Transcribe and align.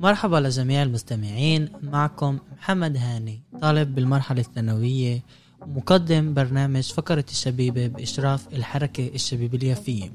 مرحبا 0.00 0.36
لجميع 0.36 0.82
المستمعين 0.82 1.68
معكم 1.82 2.38
محمد 2.58 2.96
هاني 2.96 3.42
طالب 3.60 3.94
بالمرحلة 3.94 4.40
الثانوية 4.40 5.22
ومقدم 5.62 6.34
برنامج 6.34 6.92
فقرة 6.92 7.24
الشبيبة 7.30 7.86
بإشراف 7.86 8.48
الحركة 8.52 9.10
الشبيبة 9.14 9.58
اليافية. 9.58 10.12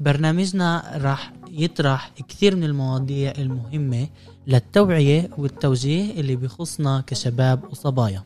برنامجنا 0.00 0.98
راح 1.02 1.32
يطرح 1.50 2.10
كثير 2.28 2.56
من 2.56 2.64
المواضيع 2.64 3.32
المهمة 3.38 4.08
للتوعية 4.46 5.30
والتوجيه 5.38 6.20
اللي 6.20 6.36
بيخصنا 6.36 7.04
كشباب 7.06 7.64
وصبايا. 7.70 8.22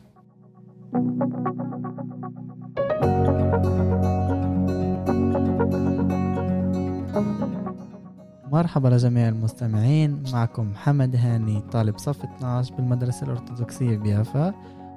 مرحبا 8.57 8.87
لجميع 8.87 9.27
المستمعين 9.27 10.23
معكم 10.33 10.71
محمد 10.71 11.15
هاني 11.15 11.61
طالب 11.71 11.97
صف 11.97 12.23
12 12.23 12.75
بالمدرسة 12.75 13.25
الأرثوذكسية 13.25 13.97
بيافا. 13.97 14.53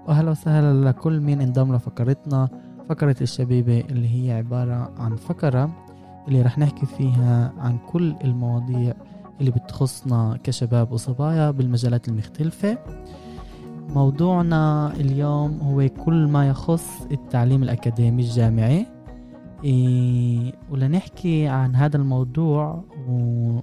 وأهلا 0.09 0.30
وسهلا 0.30 0.91
لكل 0.91 1.21
مين 1.21 1.41
انضم 1.41 1.75
لفقرتنا 1.75 2.49
فقرة 2.88 3.16
الشبيبة 3.21 3.80
اللي 3.80 4.09
هي 4.09 4.33
عبارة 4.33 4.93
عن 4.99 5.16
فقرة 5.16 5.71
اللي 6.29 6.43
رح 6.43 6.59
نحكي 6.59 6.87
فيها 6.87 7.52
عن 7.59 7.79
كل 7.93 8.15
المواضيع 8.25 8.95
اللي 9.41 9.51
بتخصنا 9.51 10.38
كشباب 10.45 10.93
وصبايا 10.93 11.51
بالمجالات 11.51 12.09
المختلفة. 12.09 12.79
موضوعنا 13.88 14.93
اليوم 14.93 15.61
هو 15.63 15.88
كل 16.05 16.27
ما 16.27 16.49
يخص 16.49 17.02
التعليم 17.11 17.63
الأكاديمي 17.63 18.23
الجامعي. 18.23 18.87
إيه 19.65 20.55
ولنحكي 20.71 21.47
عن 21.49 21.77
هذا 21.77 21.97
الموضوع 21.97 22.85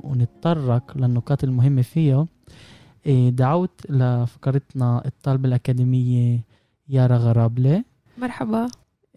ونتطرق 0.04 0.98
للنقاط 0.98 1.44
المهمة 1.44 1.82
فيه. 1.82 2.26
إيه 3.06 3.30
دعوت 3.30 3.82
لفقرتنا 3.90 5.06
الطالبة 5.06 5.48
الأكاديمية 5.48 6.40
يارا 6.90 7.18
غرابلة. 7.18 7.84
مرحبا. 8.18 8.68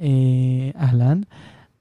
إيه 0.01 0.77
أهلا. 0.77 1.21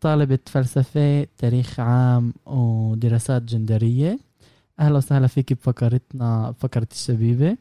طالبة 0.02 0.40
فلسفة 0.46 1.28
تاريخ 1.38 1.80
عام 1.80 2.34
ودراسات 2.46 3.42
جندرية. 3.42 4.20
أهلا 4.80 4.98
وسهلا 4.98 5.28
فيك 5.28 5.54
بفقرتنا 5.54 6.54
فقرة 6.60 6.88
الشبيبة. 6.92 7.58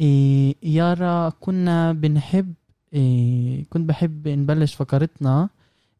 إيه 0.00 0.54
يارا 0.62 1.28
كنا 1.28 1.92
بنحب 1.92 2.54
إيه 2.92 3.64
كنت 3.70 3.88
بحب 3.88 4.28
نبلش 4.28 4.74
فقرتنا 4.74 5.48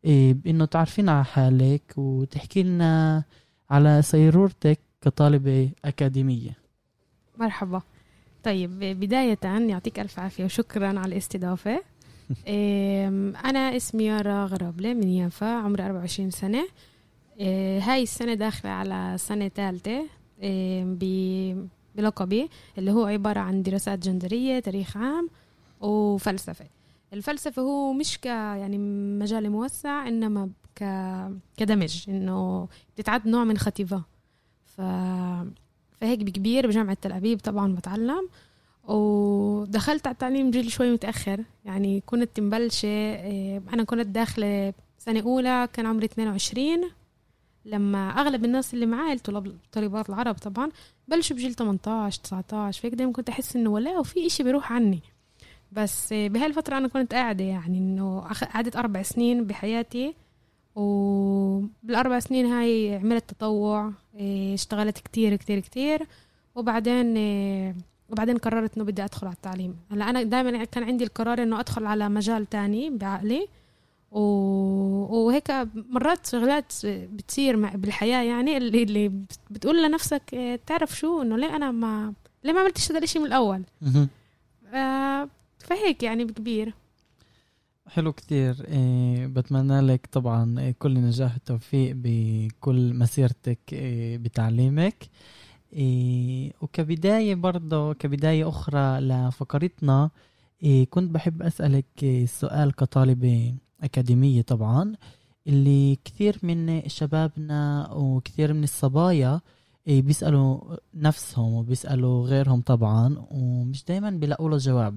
بإنه 0.05 0.65
تعرفين 0.65 1.09
على 1.09 1.25
حالك 1.25 1.83
وتحكي 1.97 2.63
لنا 2.63 3.25
على 3.71 4.03
سيرورتك 4.03 4.79
كطالبة 5.03 5.71
أكاديمية. 5.85 6.57
مرحبا. 7.39 7.83
طيب 8.45 8.79
بداية 8.81 9.39
يعطيك 9.45 10.01
ألف 10.01 10.19
عافية 10.19 10.45
وشكرا 10.45 10.87
على 10.87 11.13
الاستضافة. 11.13 11.83
أنا 13.49 13.77
اسمي 13.77 14.05
يارا 14.05 14.45
غرابلة 14.45 14.95
من 14.95 15.09
يافا 15.09 15.47
عمري 15.47 15.87
24 15.87 16.31
سنة. 16.31 16.69
إيه، 17.41 17.81
هاي 17.81 18.03
السنة 18.03 18.35
داخلة 18.35 18.71
على 18.71 19.19
سنة 19.19 19.49
ثالثة 19.49 20.07
بلقبي 21.95 22.49
اللي 22.79 22.93
هو 22.93 23.07
عبارة 23.07 23.41
عن 23.41 23.63
دراسات 23.63 23.99
جندرية 23.99 24.59
تاريخ 24.61 24.97
عام 24.97 25.29
وفلسفة. 25.81 26.67
الفلسفة 27.13 27.63
هو 27.63 27.93
مش 27.93 28.19
ك 28.19 28.27
يعني 28.27 28.79
مجال 29.19 29.51
موسع 29.51 30.09
إنما 30.09 30.51
ك 30.77 30.85
كدمج 31.57 32.05
إنه 32.09 32.69
بتتعد 32.95 33.29
نوع 33.29 33.45
من 33.45 33.59
خطيفة 33.59 34.03
ف 34.65 34.81
فهيك 36.01 36.19
بكبير 36.25 36.67
بجامعة 36.67 36.97
تل 37.03 37.13
أبيب 37.13 37.41
طبعا 37.41 37.75
بتعلم. 37.75 38.29
ودخلت 38.85 40.07
على 40.07 40.15
التعليم 40.15 40.51
جيل 40.51 40.71
شوي 40.71 40.93
متأخر 40.93 41.45
يعني 41.65 42.03
كنت 42.07 42.41
مبلشة 42.41 42.87
إيه، 42.89 43.63
أنا 43.73 43.85
كنت 43.85 44.07
داخلة 44.07 44.75
سنة 44.99 45.21
أولى 45.21 45.69
كان 45.73 45.87
عمري 45.87 46.07
22 46.07 46.91
لما 47.65 48.11
أغلب 48.11 48.45
الناس 48.45 48.75
اللي 48.75 48.87
معاي 48.87 49.13
الطلاب 49.13 49.57
طالبات 49.73 50.09
العرب 50.09 50.35
طبعا 50.35 50.71
بلشوا 51.09 51.37
بجيل 51.37 51.55
18 51.55 52.21
19 52.23 52.81
فهيك 52.83 52.95
دايما 52.95 53.13
كنت 53.13 53.29
أحس 53.29 53.57
إنه 53.57 53.71
ولا 53.71 53.99
وفي 53.99 54.27
إشي 54.27 54.43
بيروح 54.43 54.73
عني. 54.73 55.01
بس 55.73 56.13
بهالفترة 56.13 56.79
أنا 56.79 56.89
كنت 56.89 57.15
قاعدة 57.15 57.45
يعني 57.45 57.79
إنه 57.79 58.21
قعدت 58.21 58.77
أربع 58.77 59.03
سنين 59.03 59.45
بحياتي 59.45 60.15
وبالأربع 60.75 62.19
سنين 62.19 62.47
هاي 62.47 62.95
عملت 62.95 63.31
تطوع 63.31 63.93
إيه، 64.15 64.55
اشتغلت 64.55 64.99
كتير 64.99 65.37
كتير 65.37 65.61
كتير. 65.61 66.07
وبعدين 66.55 67.17
إيه، 67.17 67.75
وبعدين 68.11 68.37
قررت 68.37 68.77
إنه 68.77 68.85
بدي 68.85 69.05
أدخل 69.05 69.27
على 69.27 69.35
التعليم. 69.37 69.77
هلأ 69.93 70.11
أنا 70.11 70.23
دائما 70.23 70.65
كان 70.65 70.85
عندي 70.85 71.05
القرار 71.05 71.43
إنه 71.43 71.61
أدخل 71.61 71.87
على 71.87 72.09
مجال 72.09 72.47
تاني 72.47 72.91
بعقلي. 72.91 73.49
و... 74.11 74.21
وهيك 75.17 75.53
مرات 75.75 76.27
شغلات 76.27 76.73
بتصير 76.87 77.77
بالحياة 77.77 78.23
يعني 78.23 78.57
اللي, 78.57 78.83
اللي 78.83 79.13
بتقول 79.51 79.83
لنفسك 79.83 80.23
إيه، 80.33 80.61
تعرف 80.67 80.99
شو 80.99 81.23
إنه 81.23 81.37
ليه 81.37 81.57
أنا 81.57 81.71
ما 81.71 82.13
ليه 82.45 82.53
ما 82.53 82.61
عملتش 82.61 82.91
هذا 82.93 82.99
الشيء 82.99 83.23
من 83.23 83.29
الأول؟ 83.29 83.63
آه 84.75 85.29
فهيك 85.61 86.03
يعني 86.03 86.25
بكبير. 86.25 86.75
حلو 87.89 88.13
كتير. 88.13 88.67
إيه 88.69 89.27
بتمنى 89.27 89.81
لك 89.81 90.09
طبعا 90.13 90.61
إيه 90.61 90.75
كل 90.79 90.95
نجاح 90.95 91.35
وتوفيق 91.35 91.93
بكل 91.97 92.95
مسيرتك 92.95 93.59
إيه 93.73 94.19
بتعليمك. 94.19 95.09
وكبداية 96.63 97.35
برضه 97.35 97.93
كبداية 97.95 98.49
أخرى 98.49 99.01
لفقرتنا 99.01 100.11
كنت 100.91 101.11
بحب 101.11 101.43
أسألك 101.43 102.23
سؤال 102.25 102.75
كطالبة 102.75 103.55
أكاديمية 103.83 104.43
طبعا 104.43 104.95
اللي 105.47 105.99
كثير 106.05 106.39
من 106.43 106.89
شبابنا 106.89 107.93
وكثير 107.93 108.53
من 108.53 108.65
الصبايا 108.65 109.41
بيسألوا 109.87 110.77
نفسهم 110.95 111.53
وبيسألوا 111.53 112.27
غيرهم 112.27 112.61
طبعا 112.61 113.17
ومش 113.31 113.85
دايما 113.85 114.11
بيلاقوا 114.11 114.51
له 114.51 114.57
جواب. 114.57 114.97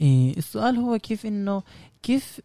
إيه 0.00 0.36
السؤال 0.36 0.76
هو 0.76 0.98
كيف 0.98 1.26
إنه 1.26 1.62
كيف 2.02 2.40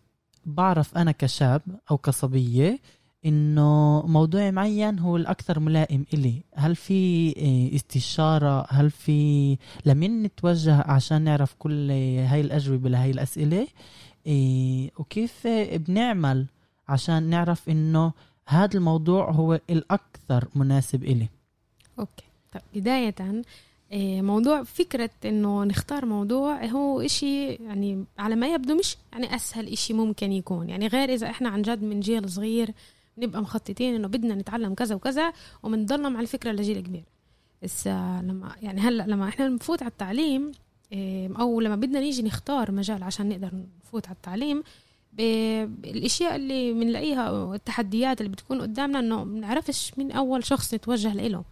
بعرف 0.45 0.97
أنا 0.97 1.11
كشاب 1.11 1.61
أو 1.91 1.97
كصبية 1.97 2.79
إنه 3.25 4.01
موضوع 4.07 4.51
معين 4.51 4.99
هو 4.99 5.17
الأكثر 5.17 5.59
ملائم 5.59 6.05
إلي؟ 6.13 6.43
هل 6.55 6.75
في 6.75 6.93
إيه 7.37 7.75
استشارة؟ 7.75 8.65
هل 8.69 8.91
في 8.91 9.57
لمين 9.85 10.23
نتوجه 10.23 10.81
عشان 10.91 11.21
نعرف 11.21 11.55
كل 11.59 11.91
هاي 11.91 12.41
الأجوبة 12.41 12.89
لهي 12.89 13.11
الأسئلة؟ 13.11 13.67
إيه 14.27 14.91
وكيف 14.97 15.47
بنعمل 15.73 16.45
عشان 16.87 17.23
نعرف 17.23 17.69
إنه 17.69 18.11
هذا 18.47 18.77
الموضوع 18.77 19.31
هو 19.31 19.59
الأكثر 19.69 20.47
مناسب 20.55 21.03
إلي؟ 21.03 21.27
أوكي. 21.99 22.23
طيب 22.53 22.63
بداية 22.75 23.43
موضوع 24.21 24.63
فكرة 24.63 25.09
إنه 25.25 25.63
نختار 25.63 26.05
موضوع 26.05 26.65
هو 26.65 27.01
إشي 27.01 27.45
يعني 27.47 28.05
على 28.19 28.35
ما 28.35 28.53
يبدو 28.53 28.75
مش 28.75 28.97
يعني 29.11 29.35
أسهل 29.35 29.67
إشي 29.67 29.93
ممكن 29.93 30.31
يكون. 30.31 30.69
يعني 30.69 30.87
غير 30.87 31.13
إذا 31.13 31.29
إحنا 31.29 31.49
عن 31.49 31.61
جد 31.61 31.83
من 31.83 31.99
جيل 31.99 32.29
صغير 32.29 32.71
نبقى 33.17 33.41
مخططين 33.41 33.95
إنه 33.95 34.07
بدنا 34.07 34.35
نتعلم 34.35 34.73
كذا 34.73 34.95
وكذا 34.95 35.33
ومنضلنا 35.63 36.07
على 36.07 36.19
الفكرة 36.19 36.51
لجيل 36.51 36.79
كبير. 36.79 37.03
بس 37.63 37.87
لما 37.87 38.55
يعني 38.61 38.81
هلأ 38.81 39.03
لما 39.07 39.27
إحنا 39.29 39.47
نفوت 39.47 39.81
على 39.83 39.91
التعليم 39.91 40.51
إيه، 40.91 41.37
أو 41.39 41.61
لما 41.61 41.75
بدنا 41.75 41.99
نيجي 41.99 42.21
نختار 42.21 42.71
مجال 42.71 43.03
عشان 43.03 43.29
نقدر 43.29 43.51
نفوت 43.85 44.07
على 44.07 44.15
التعليم 44.15 44.63
الاشياء 45.19 46.35
اللي 46.35 46.73
بنلاقيها 46.73 47.55
التحديات 47.55 48.21
اللي 48.21 48.31
بتكون 48.31 48.61
قدامنا 48.61 48.99
إنه 48.99 49.23
بنعرفش 49.23 49.91
مين 49.97 50.11
أول 50.11 50.45
شخص 50.45 50.73
نتوجه 50.73 51.13
له 51.13 51.43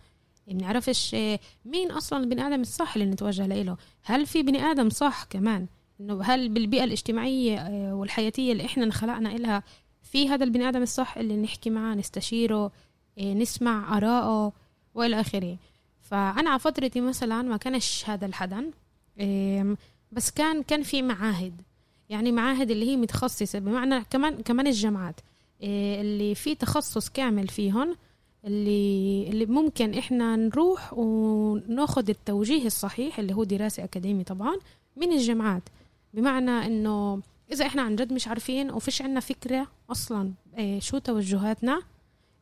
بنعرفش 0.47 1.15
آه، 1.15 1.39
مين 1.65 1.91
أصلا 1.91 2.19
البني 2.19 2.47
آدم 2.47 2.61
الصح 2.61 2.95
اللي 2.95 3.05
نتوجه 3.11 3.45
له 3.47 3.77
هل 4.03 4.25
في 4.25 4.43
بني 4.43 4.63
آدم 4.63 4.89
صح 4.89 5.23
كمان؟ 5.23 5.67
إنه 5.99 6.23
هل 6.23 6.49
بالبيئة 6.49 6.83
الاجتماعية 6.83 7.57
آه، 7.59 7.95
والحياتية 7.95 8.51
اللي 8.51 8.65
إحنا 8.65 8.83
انخلقنا 8.83 9.29
لها 9.29 9.63
في 10.01 10.29
هذا 10.29 10.43
البني 10.43 10.69
آدم 10.69 10.81
الصح 10.81 11.17
اللي 11.17 11.37
نحكي 11.37 11.69
معاه 11.69 11.95
نستشيره 11.95 12.71
آه، 13.19 13.33
نسمع 13.33 13.97
آراءه 13.97 14.53
وإلى 14.95 15.19
آخره؟ 15.21 15.57
فأنا 16.01 16.49
على 16.49 16.59
فترتي 16.59 17.01
مثلا 17.01 17.41
ما 17.41 17.57
كانش 17.57 18.09
هذا 18.09 18.25
الحدا 18.25 18.71
بس 20.11 20.31
كان 20.31 20.63
كان 20.63 20.83
في 20.83 21.01
معاهد. 21.01 21.61
يعني 22.09 22.31
معاهد 22.31 22.71
اللي 22.71 22.89
هي 22.89 22.97
متخصصة 22.97 23.59
بمعنى 23.59 24.03
كمان 24.03 24.41
كمان 24.41 24.67
الجامعات 24.67 25.19
اللي 25.63 26.35
في 26.35 26.55
تخصص 26.55 27.09
كامل 27.09 27.47
فيهم 27.47 27.95
اللي 28.45 29.27
اللي 29.29 29.45
ممكن 29.45 29.93
إحنا 29.93 30.35
نروح 30.35 30.93
وناخذ 30.93 32.09
التوجيه 32.09 32.65
الصحيح 32.65 33.19
اللي 33.19 33.33
هو 33.33 33.43
دراسة 33.43 33.83
اكاديمي 33.83 34.23
طبعا 34.23 34.55
من 34.97 35.11
الجامعات. 35.13 35.63
بمعنى 36.13 36.51
إنه 36.51 37.21
إذا 37.51 37.65
إحنا 37.65 37.81
عن 37.81 37.95
جد 37.95 38.13
مش 38.13 38.27
عارفين 38.27 38.71
وفيش 38.71 39.01
عنا 39.01 39.19
فكرة 39.19 39.67
أصلا 39.91 40.31
إيه 40.57 40.79
شو 40.79 40.97
توجهاتنا 40.97 41.81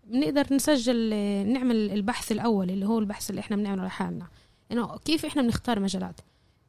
بنقدر 0.05 0.53
نسجل 0.53 1.11
آه، 1.13 1.43
نعمل 1.43 1.91
البحث 1.91 2.31
الأول 2.31 2.69
اللي 2.69 2.85
هو 2.85 2.99
البحث 2.99 3.29
اللي 3.29 3.39
إحنا 3.41 3.55
بنعمله 3.55 3.85
لحالنا. 3.85 4.27
إنه 4.71 4.97
كيف 4.97 5.25
إحنا 5.25 5.41
بنختار 5.41 5.79
مجالات؟ 5.79 6.19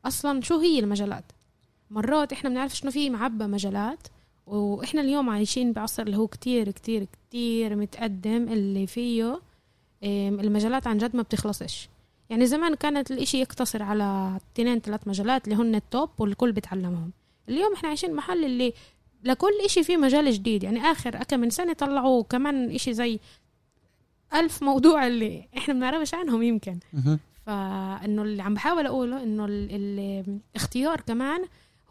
أصلا 0.05 0.41
شو 0.41 0.59
هي 0.59 0.79
المجالات؟ 0.79 1.25
مرات 1.91 2.33
إحنا 2.33 2.51
بنعرف 2.51 2.83
انه 2.83 2.91
في 2.93 3.11
معبى 3.11 3.45
مجالات 3.47 4.09
وإحنا 4.51 5.01
اليوم 5.01 5.31
عايشين 5.31 5.73
بعصر 5.73 6.03
اللي 6.03 6.17
هو 6.17 6.27
كتير 6.27 6.71
كتير 6.71 7.05
كتير 7.05 7.77
متقدم 7.77 8.49
اللي 8.49 8.87
فيه 8.87 9.41
المجالات 10.05 10.87
عن 10.87 10.99
جد 10.99 11.17
ما 11.17 11.23
بتخلصش. 11.23 11.89
يعني 12.31 12.47
زمان 12.47 12.75
كانت 12.75 13.11
الإشي 13.11 13.41
يقتصر 13.41 13.83
على 13.83 14.39
اثنين 14.55 14.79
ثلاث 14.81 15.09
مجالات 15.09 15.45
اللي 15.45 15.57
هن 15.57 15.75
التوب 15.75 16.11
والكل 16.19 16.53
بتعلمهم. 16.53 17.11
اليوم 17.49 17.73
إحنا 17.73 17.89
عايشين 17.89 18.15
محل 18.15 18.45
اللي 18.45 18.73
لكل 19.25 19.53
إشي 19.65 19.83
في 19.85 19.97
مجال 19.97 20.33
جديد. 20.33 20.63
يعني 20.63 20.81
آخر 20.81 21.25
كم 21.25 21.41
من 21.41 21.51
سنة 21.51 21.73
طلعوا 21.73 22.23
كمان 22.23 22.71
إشي 22.71 22.93
زي 22.95 23.21
ألف 24.35 24.63
موضوع 24.63 25.07
اللي 25.07 25.49
إحنا 25.57 25.75
بنعرفش 25.75 26.15
عنهم 26.15 26.43
يمكن. 26.43 26.79
فإنه 27.47 28.23
اللي 28.23 28.43
عم 28.43 28.55
بحاول 28.55 28.87
أقوله 28.87 29.23
إنه 29.23 29.47
الاختيار 29.49 31.01
كمان 31.01 31.45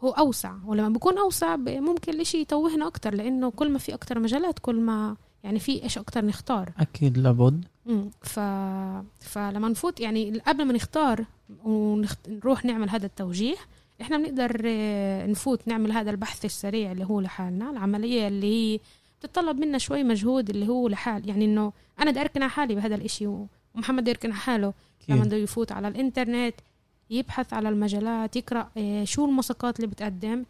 هو 0.04 0.10
أوسع 0.10 0.54
ولما 0.66 0.88
بيكون 0.88 1.18
أوسع 1.18 1.56
ممكن 1.56 2.12
الإشي 2.12 2.38
يتوهنا 2.38 2.86
أكتر 2.86 3.14
لأنه 3.14 3.50
كل 3.50 3.70
ما 3.70 3.78
في 3.78 3.94
أكتر 3.94 4.18
مجالات 4.18 4.58
كل 4.58 4.80
ما 4.80 5.16
يعني 5.44 5.58
في 5.58 5.82
إيش 5.82 5.98
أكتر 5.98 6.24
نختار. 6.24 6.72
أكيد 6.78 7.18
لابد. 7.18 7.64
ف... 8.22 8.40
فلما 9.20 9.68
نفوت 9.68 10.00
يعني 10.00 10.38
قبل 10.46 10.64
ما 10.64 10.72
نختار 10.72 11.24
ونروح 11.64 12.64
نعمل 12.64 12.90
هذا 12.90 13.06
التوجيه 13.06 13.56
إحنا 14.00 14.18
بنقدر 14.18 14.62
آه، 14.64 15.26
نفوت 15.26 15.68
نعمل 15.68 15.92
هذا 15.92 16.10
البحث 16.10 16.44
السريع 16.44 16.92
اللي 16.92 17.04
هو 17.04 17.20
لحالنا 17.20 17.70
العملية 17.70 18.28
اللي 18.28 18.74
هي 18.74 18.80
بتتطلب 19.20 19.58
منا 19.60 19.78
شوي 19.78 20.04
مجهود 20.04 20.50
اللي 20.50 20.68
هو 20.68 20.88
لحال. 20.88 21.28
يعني 21.28 21.44
إنه 21.44 21.72
أنا 22.00 22.10
بدي 22.10 22.20
أركن 22.20 22.42
على 22.42 22.50
حالي 22.50 22.74
بهذا 22.74 22.94
الإشي 22.94 23.46
ومحمد 23.74 24.08
يركن 24.08 24.30
على 24.30 24.40
حاله. 24.40 24.72
لما 25.08 25.24
بده 25.24 25.36
يفوت 25.36 25.72
على 25.72 25.88
الإنترنت 25.88 26.54
يبحث 27.10 27.52
على 27.52 27.68
المجالات 27.68 28.36
يقرأ 28.36 28.70
آه، 28.76 29.04
شو 29.04 29.24
المساقات 29.24 29.76
اللي 29.76 29.86
بتقدم. 29.86 30.44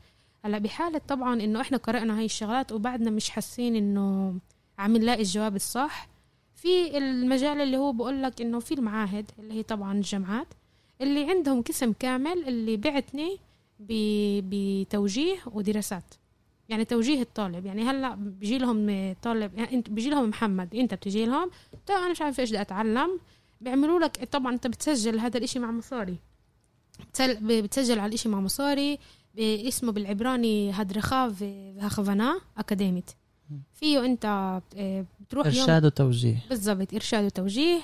هلأ 0.44 0.58
بحالة 0.58 1.00
طبعا 1.08 1.42
إنه 1.42 1.60
إحنا 1.60 1.76
قرأنا 1.76 2.18
هاي 2.18 2.24
الشغلات 2.24 2.72
وبعدنا 2.72 3.10
مش 3.10 3.30
حاسين 3.30 3.76
إنه 3.76 4.34
عم 4.78 4.96
نلاقي 4.96 5.20
الجواب 5.20 5.56
الصح. 5.56 6.08
في 6.54 6.98
المجال 6.98 7.60
اللي 7.60 7.76
هو 7.76 7.92
بقول 7.92 8.22
لك 8.22 8.40
إنه 8.40 8.58
في 8.58 8.74
المعاهد 8.74 9.30
اللي 9.38 9.54
هي 9.54 9.62
طبعا 9.62 9.92
الجامعات 9.92 10.46
اللي 11.00 11.30
عندهم 11.30 11.62
قسم 11.62 11.92
كامل 11.92 12.48
اللي 12.48 12.76
بعتني 12.76 13.38
بتوجيه 13.80 15.36
ودراسات. 15.46 16.14
يعني 16.68 16.84
توجيه 16.84 17.22
الطالب. 17.22 17.66
يعني 17.66 17.82
هلأ 17.82 18.14
بيجي 18.14 18.58
لهم 18.58 19.14
طالب 19.22 19.58
يعني 19.58 19.72
إنت 19.72 19.90
بيجي 19.90 20.10
لهم 20.10 20.28
محمد 20.28 20.74
إنت 20.74 20.94
بتجي 20.94 21.26
لهم 21.26 21.50
طيب 21.86 21.96
أنا 21.96 22.10
مش 22.10 22.22
عارف 22.22 22.40
إيش 22.40 22.50
بدي 22.50 22.60
أتعلم. 22.60 23.20
بيعملوا 23.60 23.98
لك 23.98 24.24
طبعا 24.24 24.52
أنت 24.52 24.66
بتسجل 24.66 25.18
هذا 25.18 25.38
الإشي 25.38 25.58
مع 25.58 25.70
مصاري. 25.70 26.16
بتسجل 27.42 27.98
على 27.98 28.08
الإشي 28.08 28.28
مع 28.28 28.40
مصاري 28.40 28.98
اسمه 29.38 29.92
بالعبراني 29.92 30.70
هدرخاف 30.70 31.42
هخفنا 31.78 32.40
أكاديميت. 32.58 33.10
فيه 33.74 34.04
أنت 34.04 34.24
آه، 34.76 35.04
بتروح 35.20 35.46
إرشاد 35.46 35.84
وتوجيه. 35.84 36.42
بالضبط 36.48 36.94
إرشاد 36.94 37.24
وتوجيه. 37.24 37.80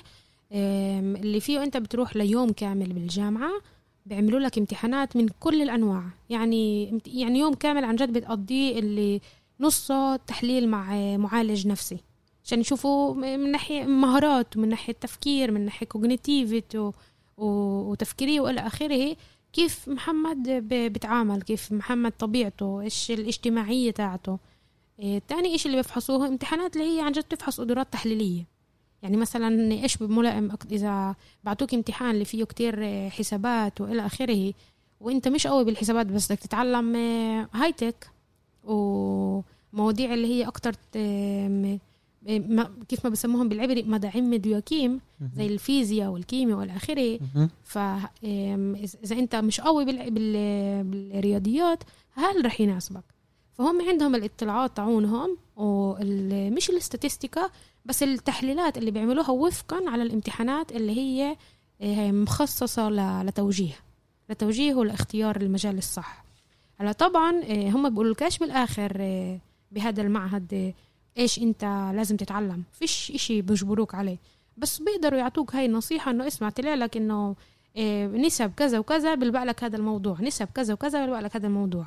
اللي 0.53 1.41
فيه 1.41 1.63
أنت 1.63 1.77
بتروح 1.77 2.17
ليوم 2.17 2.53
كامل 2.53 2.93
بالجامعة 2.93 3.51
بيعملوا 4.07 4.41
لك 4.41 4.59
امتحانات 4.59 5.17
من 5.17 5.29
كل 5.41 5.63
الأنواع. 5.63 6.03
يعني 6.31 6.85
يعني 7.07 7.39
يوم 7.39 7.55
كامل 7.55 7.85
عن 7.85 7.97
جد 7.97 8.13
بتقضيه 8.13 8.79
اللي 8.79 9.21
نصه 9.61 10.17
تحليل 10.17 10.69
مع 10.69 11.17
معالج 11.17 11.67
نفسي. 11.67 11.99
عشان 12.45 12.61
يشوفوا 12.61 13.15
من 13.15 13.51
ناحية 13.53 13.85
مهارات 13.85 14.57
ومن 14.57 14.69
ناحية 14.69 14.93
تفكير 14.93 15.51
من 15.51 15.65
ناحية 15.65 15.87
كوجنيتيفيتي 15.87 16.91
وتفكيريه 17.37 18.41
والى 18.41 18.61
اخره 18.67 19.17
كيف 19.53 19.89
محمد 19.89 20.49
بيتعامل 20.69 21.43
كيف 21.43 21.73
محمد 21.73 22.13
طبيعته 22.13 22.81
إيش 22.81 23.11
الاجتماعية 23.11 23.91
تاعته. 23.91 24.39
إيه 24.99 25.23
تاني 25.29 25.55
إشي 25.55 25.67
اللي 25.67 25.77
بيفحصوه 25.77 26.27
امتحانات 26.27 26.77
اللي 26.77 26.97
هي 26.97 27.01
عن 27.01 27.13
جد 27.13 27.23
تفحص 27.23 27.61
قدرات 27.61 27.93
تحليلية. 27.93 28.45
يعني 29.03 29.17
مثلا 29.17 29.73
إيش 29.73 30.03
ملائم 30.03 30.57
إذا 30.73 31.15
بعطوك 31.45 31.75
امتحان 31.75 32.11
اللي 32.11 32.25
فيه 32.25 32.45
كتير 32.45 33.11
حسابات 33.11 33.81
وإلى 33.81 34.07
آخره 34.07 34.53
وأنت 35.01 35.29
مش 35.29 35.47
قوي 35.47 35.65
بالحسابات 35.65 36.07
بس 36.07 36.33
بدك 36.33 36.41
تتعلم 36.43 36.97
هاي 37.55 37.73
تك 37.73 38.11
ومواضيع 38.65 40.15
اللي 40.15 40.27
هي 40.27 40.47
أكتر 40.47 40.75
كيف 42.89 43.05
ما 43.05 43.11
بسموهم 43.11 43.49
بالعبري 43.49 43.83
مداعم 43.83 44.31
مديوكيم 44.31 45.01
زي 45.37 45.47
الفيزياء 45.47 46.11
والكيمياء 46.11 46.59
والى 46.59 46.77
اخره 46.77 47.19
فاذا 47.65 49.13
أنت 49.13 49.37
مش 49.37 49.61
قوي 49.61 49.85
بالرياضيات 49.85 51.83
هل 52.13 52.47
رح 52.47 52.61
يناسبك؟ 52.61 53.05
فهم 53.53 53.89
عندهم 53.89 54.15
الاطلاعات 54.15 54.77
تاعونهم 54.77 55.37
ومش 55.57 56.71
الاستاتستيكا 56.71 57.51
بس 57.85 58.03
التحليلات 58.03 58.79
اللي 58.79 58.91
بيعملوها 58.91 59.31
وفقا 59.31 59.83
على 59.87 60.03
الامتحانات 60.03 60.73
اللي 60.73 60.97
هي 60.97 61.37
مخصصة 62.13 62.91
لتوجيه 63.23 63.75
لتوجيه 64.31 64.75
ولاختيار 64.75 65.37
المجال 65.37 65.79
الصح. 65.79 66.25
هلا 66.81 66.93
طبعا 66.93 67.43
آه، 67.45 67.71
هم 67.71 67.91
بيقولوا 67.91 68.13
لكاش 68.13 68.39
بالاخر 68.39 68.97
آه، 69.01 69.39
بهذا 69.73 70.03
المعهد 70.03 70.75
إيش 71.19 71.39
أنت 71.39 71.65
لازم 71.95 72.17
تتعلم. 72.17 72.63
فيش 72.73 73.13
إشي 73.15 73.43
بيجبروك 73.43 73.95
عليه. 73.95 74.17
بس 74.57 74.79
بيقدروا 74.79 75.19
يعطوك 75.19 75.55
هاي 75.55 75.67
النصيحة 75.67 76.11
إنه 76.11 76.27
اسمع 76.27 76.51
طلع 76.51 76.75
لك 76.75 76.97
إنه 76.97 77.37
نسب 78.19 78.53
كذا 78.57 78.79
وكذا 78.79 79.15
بلبق 79.15 79.43
لك 79.43 79.65
هذا 79.65 79.77
الموضوع. 79.77 80.21
نسب 80.21 80.49
كذا 80.55 80.75
وكذا 80.75 81.07
بلبق 81.07 81.21
لك 81.21 81.37
هذا 81.37 81.47
الموضوع. 81.47 81.87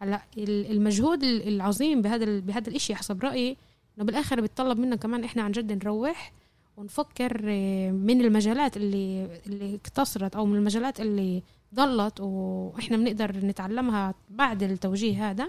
هلأ 0.00 0.22
المجهود 0.38 1.22
العظيم 1.24 2.02
بهذا 2.02 2.40
بهذا 2.40 2.68
الإشي 2.68 2.94
حسب 2.94 3.24
رأيي 3.24 3.56
إنه 3.96 4.06
بالآخر 4.06 4.40
بيتطلب 4.40 4.78
منا 4.78 4.96
كمان 4.96 5.24
إحنا 5.24 5.42
عن 5.42 5.52
جد 5.52 5.72
نروح 5.72 6.32
ونفكر 6.76 7.40
آه، 7.48 7.90
من 7.90 8.20
المجالات 8.20 8.76
اللي 8.76 9.28
اللي 9.46 9.74
اقتصرت 9.74 10.36
أو 10.36 10.46
من 10.46 10.56
المجالات 10.56 11.00
اللي 11.00 11.42
ضلت 11.74 12.20
وإحنا 12.20 12.96
بنقدر 12.96 13.36
نتعلمها 13.36 14.14
بعد 14.30 14.62
التوجيه 14.62 15.30
هذا. 15.30 15.48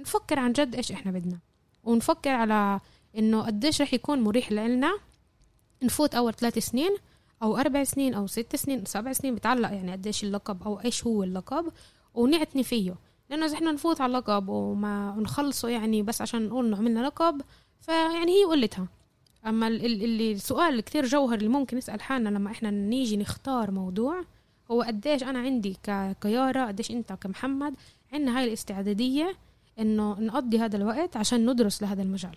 نفكر 0.00 0.38
عن 0.38 0.52
جد 0.52 0.74
إيش 0.74 0.92
إحنا 0.92 1.12
بدنا. 1.12 1.38
ونفكر 1.84 2.30
على 2.30 2.80
إنه 3.18 3.42
قديش 3.42 3.82
رح 3.82 3.94
يكون 3.94 4.20
مريح 4.20 4.52
لنا 4.52 4.98
نفوت 5.82 6.14
أول 6.14 6.34
ثلاث 6.34 6.58
سنين 6.58 6.96
أو 7.42 7.56
أربع 7.56 7.84
سنين 7.84 8.14
أو 8.14 8.26
ست 8.26 8.56
سنين 8.56 8.84
سبع 8.84 9.12
سنين 9.12 9.34
بتعلق 9.34 9.68
يعني 9.72 9.92
قديش 9.92 10.24
اللقب 10.24 10.62
أو 10.62 10.80
إيش 10.80 11.06
هو 11.06 11.22
اللقب 11.22 11.72
ونعتني 12.14 12.62
فيه. 12.62 12.94
لأنه 13.30 13.46
إذا 13.46 13.54
إحنا 13.54 13.72
نفوت 13.72 14.00
على 14.00 14.10
اللقب 14.10 14.48
وما 14.48 15.16
نخلصه 15.18 15.68
يعني 15.68 16.02
بس 16.02 16.20
عشان 16.22 16.48
نقول 16.48 16.66
إنه 16.66 16.76
عملنا 16.76 17.06
لقب 17.06 17.42
فيعني 17.80 18.32
هي 18.32 18.44
قلتها. 18.44 18.88
أما 19.46 19.66
اللي 19.66 20.32
السؤال 20.32 20.80
كثير 20.80 21.06
جوهر 21.06 21.38
اللي 21.38 21.48
ممكن 21.48 21.76
نسال 21.76 22.02
حالنا 22.02 22.28
لما 22.28 22.50
إحنا 22.50 22.70
نيجي 22.70 23.16
نختار 23.16 23.70
موضوع 23.70 24.24
هو 24.70 24.82
قديش 24.82 25.22
أنا 25.22 25.38
عندي 25.38 25.76
كيارا 26.20 26.66
قديش 26.66 26.90
أنت 26.90 27.12
كمحمد 27.12 27.74
عندنا 28.12 28.38
هاي 28.38 28.44
الاستعدادية 28.44 29.36
إنه 29.78 30.20
نقضي 30.20 30.58
هذا 30.58 30.76
الوقت 30.76 31.16
عشان 31.16 31.50
ندرس 31.50 31.82
لهذا 31.82 32.02
المجال. 32.02 32.36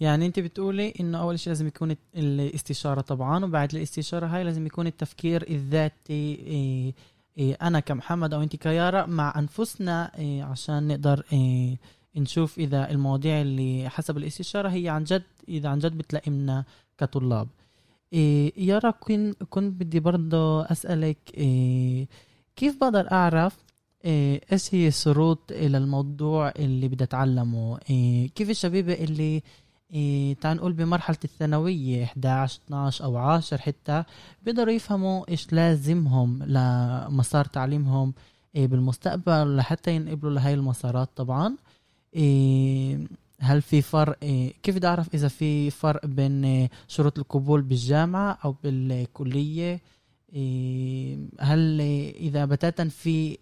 يعني 0.00 0.26
أنت 0.26 0.40
بتقولي 0.40 0.94
إنه 1.00 1.18
أول 1.20 1.38
شيء 1.38 1.50
لازم 1.50 1.66
يكون 1.66 1.96
الاستشارة 2.16 3.00
طبعا 3.00 3.44
وبعد 3.44 3.74
الاستشارة 3.74 4.26
هاي 4.26 4.44
لازم 4.44 4.66
يكون 4.66 4.86
التفكير 4.86 5.50
الذاتي 5.50 6.12
إيه 6.12 6.94
إيه 7.38 7.56
أنا 7.62 7.80
كمحمد 7.80 8.34
أو 8.34 8.42
أنت 8.42 8.56
كيارا 8.56 9.06
مع 9.06 9.34
أنفسنا 9.38 10.18
إيه 10.18 10.42
عشان 10.42 10.88
نقدر 10.88 11.24
إيه 11.32 11.76
نشوف 12.16 12.58
إذا 12.58 12.90
المواضيع 12.90 13.40
اللي 13.40 13.88
حسب 13.88 14.16
الاستشارة 14.16 14.68
هي 14.68 14.88
عن 14.88 15.04
جد 15.04 15.22
إذا 15.48 15.68
عن 15.68 15.78
جد 15.78 15.98
بتلائمنا 15.98 16.64
كطلاب. 16.98 17.48
إيه 18.12 18.52
يارا 18.56 18.90
كنت 18.90 19.42
كنت 19.50 19.80
بدي 19.82 20.00
برضه 20.00 20.62
أسألك 20.64 21.18
إيه 21.34 22.08
كيف 22.56 22.76
بقدر 22.80 23.12
أعرف 23.12 23.56
إيه 24.04 24.40
إيش 24.52 24.74
هي 24.74 24.88
الشروط 24.88 25.52
للموضوع 25.52 26.48
اللي 26.58 26.88
بدي 26.88 27.04
أتعلمه؟ 27.04 27.78
إيه 27.90 28.28
كيف 28.28 28.50
الشبيبة 28.50 28.92
اللي 28.94 29.42
إيه 29.94 30.34
تعال 30.34 30.56
نقول 30.56 30.72
بمرحلة 30.72 31.16
الثانوية 31.24 32.04
11 32.04 32.60
12 32.66 33.04
أو 33.04 33.16
10 33.16 33.56
حتى 33.58 34.04
بيقدروا 34.42 34.72
يفهموا 34.72 35.30
إيش 35.30 35.52
لازمهم 35.52 36.42
لمسار 36.42 37.44
تعليمهم 37.44 38.14
إيه 38.56 38.66
بالمستقبل 38.66 39.56
لحتى 39.56 39.96
ينقبلوا 39.96 40.32
لهي 40.32 40.54
المسارات 40.54 41.08
طبعا. 41.16 41.56
إيه 42.16 42.98
هل 43.40 43.62
في 43.62 43.82
فرق 43.82 44.16
إيه 44.22 44.52
كيف 44.62 44.76
بدي 44.76 44.86
أعرف 44.86 45.14
إذا 45.14 45.28
في 45.28 45.70
فرق 45.70 46.06
بين 46.06 46.68
شروط 46.88 47.18
القبول 47.18 47.62
بالجامعة 47.62 48.38
أو 48.44 48.54
بالكلية؟ 48.64 49.80
إيه 50.34 51.18
هل 51.40 51.80
إذا 52.20 52.44
بتاتا 52.44 52.88
في 52.88 53.10
إيه 53.10 53.38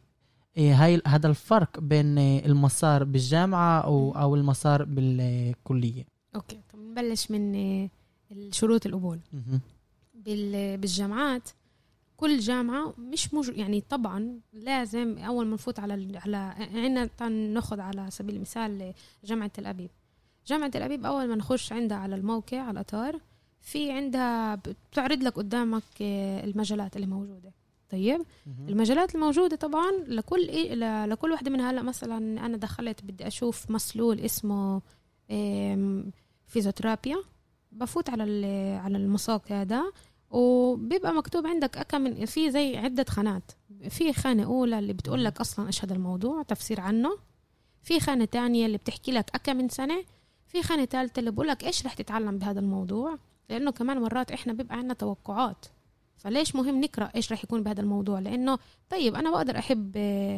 هاي 0.60 1.02
هذا 1.06 1.28
الفرق 1.28 1.80
بين 1.80 2.18
المسار 2.18 3.04
بالجامعة 3.04 3.80
أو 3.80 4.12
أو 4.12 4.34
المسار 4.34 4.84
بالكلية. 4.84 6.06
أوكي 6.34 6.60
طب 6.72 6.78
نبلش 6.78 7.30
من 7.30 7.54
آه، 7.54 7.90
الشروط 8.32 8.86
القبول 8.86 9.20
بالجامعات 10.14 11.48
كل 12.16 12.38
جامعة 12.38 12.94
مش 12.98 13.34
مج... 13.34 13.58
يعني 13.58 13.80
طبعا 13.80 14.40
لازم 14.52 15.18
أول 15.18 15.46
ما 15.46 15.54
نفوت 15.54 15.78
على 15.78 15.94
ال... 15.94 16.16
على 16.16 16.36
عنا 16.74 17.06
تعال 17.06 17.54
ناخذ 17.54 17.80
على 17.80 18.10
سبيل 18.10 18.36
المثال 18.36 18.94
جامعة 19.24 19.48
تل 19.48 19.66
أبيب. 19.66 19.90
جامعة 20.46 20.70
تل 20.70 20.82
أبيب 20.82 21.06
أول 21.06 21.28
ما 21.28 21.34
نخش 21.34 21.72
عندها 21.72 21.98
على 21.98 22.14
الموقع 22.14 22.60
على 22.60 22.70
الأطار 22.70 23.20
في 23.60 23.92
عندها 23.92 24.54
بتعرض 24.54 25.22
لك 25.22 25.32
قدامك 25.32 25.82
المجالات 26.44 26.96
اللي 26.96 27.06
موجودة. 27.06 27.52
طيب. 27.90 28.22
المجالات 28.68 29.14
الموجودة 29.14 29.56
طبعا 29.56 29.90
لكل 30.06 30.48
إيه 30.48 30.74
ل- 30.74 31.10
لكل 31.10 31.30
واحدة 31.32 31.50
من 31.50 31.60
هلا 31.60 31.82
مثلا 31.82 32.16
أنا 32.46 32.56
دخلت 32.56 33.04
بدي 33.04 33.26
أشوف 33.26 33.70
مسلول 33.70 34.20
اسمه 34.20 34.82
فيزيوثيرابيا 36.46 37.16
بفوت 37.72 38.10
على 38.10 38.24
ال- 38.24 38.78
على 38.78 38.96
المساق 38.96 39.52
هذا 39.52 39.82
وبيبقى 40.30 41.12
مكتوب 41.12 41.46
عندك 41.46 41.76
أكم 41.76 42.00
من 42.00 42.26
في 42.26 42.50
زي 42.50 42.76
عدة 42.76 43.04
خانات. 43.08 43.52
في 43.88 44.12
خانة 44.12 44.44
أولى 44.44 44.78
اللي 44.78 44.92
بتقول 44.92 45.24
لك 45.24 45.40
أصلا 45.40 45.66
إيش 45.66 45.84
هذا 45.84 45.94
الموضوع 45.94 46.42
تفسير 46.42 46.80
عنه. 46.80 47.18
في 47.82 48.00
خانة 48.00 48.24
تانية 48.24 48.66
اللي 48.66 48.78
بتحكي 48.78 49.12
لك 49.12 49.30
أكم 49.34 49.56
من 49.56 49.68
سنة. 49.68 50.04
في 50.46 50.62
خانة 50.62 50.84
ثالثة 50.84 51.20
اللي 51.20 51.30
بقول 51.30 51.48
لك 51.48 51.64
إيش 51.64 51.86
رح 51.86 51.94
تتعلم 51.94 52.38
بهذا 52.38 52.60
الموضوع. 52.60 53.18
لأنه 53.50 53.70
كمان 53.70 54.00
مرات 54.00 54.30
إحنا 54.32 54.52
بيبقى 54.52 54.76
عندنا 54.76 54.94
توقعات. 54.94 55.66
فليش 56.20 56.56
مهم 56.56 56.80
نقرأ 56.80 57.10
إيش 57.14 57.32
رح 57.32 57.44
يكون 57.44 57.62
بهذا 57.62 57.80
الموضوع؟ 57.80 58.18
لأنه 58.18 58.58
طيب 58.90 59.14
أنا 59.14 59.30
بقدر 59.30 59.58
أحب 59.58 59.96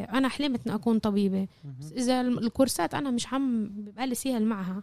أنا 0.08 0.28
حلمت 0.28 0.66
إني 0.66 0.74
أكون 0.76 0.98
طبيبة. 0.98 1.48
مهم. 1.64 1.92
إذا 1.96 2.20
الكورسات 2.20 2.94
أنا 2.94 3.10
مش 3.10 3.32
عم 3.32 3.68
ببقى 3.68 4.14
سهل 4.14 4.44
معها 4.46 4.82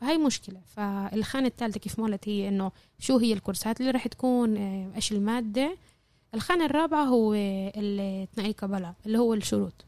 فهي 0.00 0.18
مشكلة. 0.18 0.60
فالخانة 0.66 1.46
الثالثة 1.46 1.80
كيف 1.80 1.98
ما 1.98 2.04
قلت 2.04 2.28
هي 2.28 2.48
إنه 2.48 2.72
شو 2.98 3.16
هي 3.16 3.32
الكورسات 3.32 3.80
اللي 3.80 3.90
رح 3.90 4.06
تكون 4.06 4.56
آه، 4.56 4.92
إيش 4.96 5.12
المادة؟ 5.12 5.76
الخانة 6.34 6.64
الرابعة 6.64 7.04
هو 7.04 7.34
ال 7.34 7.58
תנאי 7.58 8.52
קבלה 8.52 8.94
اللي 9.06 9.18
هو 9.18 9.34
الشروط. 9.34 9.84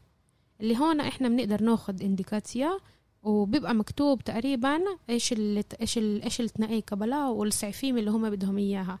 اللي 0.61 0.77
هون 0.77 0.99
إحنا 0.99 1.29
بنقدر 1.29 1.63
ناخد 1.63 2.01
אינדיקציה 2.01 2.77
وبيبقى 3.23 3.75
مكتوب 3.75 4.23
تقريبا 4.23 4.79
إيش 5.09 5.33
ال 5.33 5.63
إيش 5.81 5.97
ال 5.97 6.21
إيش 6.23 6.41
ال 6.41 6.49
תנאי 6.49 6.79
קבלה 6.79 7.29
وال 7.29 7.46
סעיפים 7.46 7.97
اللي 7.97 8.11
هم 8.11 8.29
بدهم 8.29 8.57
إياها. 8.57 8.99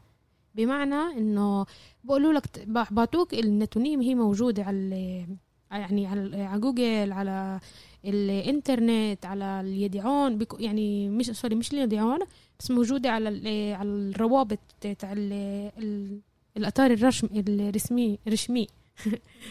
بمعنى 0.57 1.17
إنه 1.17 1.65
بقولوا 2.03 2.33
لك 2.33 2.67
بعطوك 2.91 3.33
ال 3.33 3.43
נתונים 3.43 4.01
هي 4.01 4.15
موجودة 4.15 4.63
على 4.63 5.25
يعني 5.71 6.07
على 6.07 6.43
على 6.43 6.61
جوجل 6.61 7.11
على 7.11 7.59
الإنترنت 8.05 9.25
على 9.25 9.61
ال 9.61 9.72
ידיעון 9.72 10.39
يعني 10.59 11.09
مش 11.09 11.25
sorry 11.25 11.55
مش 11.55 11.73
ال 11.73 11.80
ידיעון 11.80 12.19
بس 12.59 12.71
موجودة 12.71 13.11
على 13.11 13.27
على 13.73 13.89
الروابط 13.89 14.59
تاع 14.81 15.13
ال- 15.13 15.71
ال- 15.77 16.19
الأطار 16.57 16.91
الرسم 16.91 17.27
الرسمي 17.33 18.19
رسمي 18.27 18.67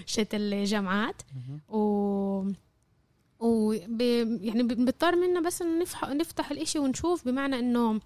شت 0.06 0.34
الجامعات. 0.34 1.22
و 1.68 1.78
و 3.40 3.72
يعني 4.40 4.62
بنضطر 4.62 5.16
منا 5.16 5.40
بس 5.40 5.62
نفتح 6.08 6.50
الإشي 6.50 6.78
ونشوف 6.78 7.24
بمعنى 7.28 7.58
إنه 7.58 8.00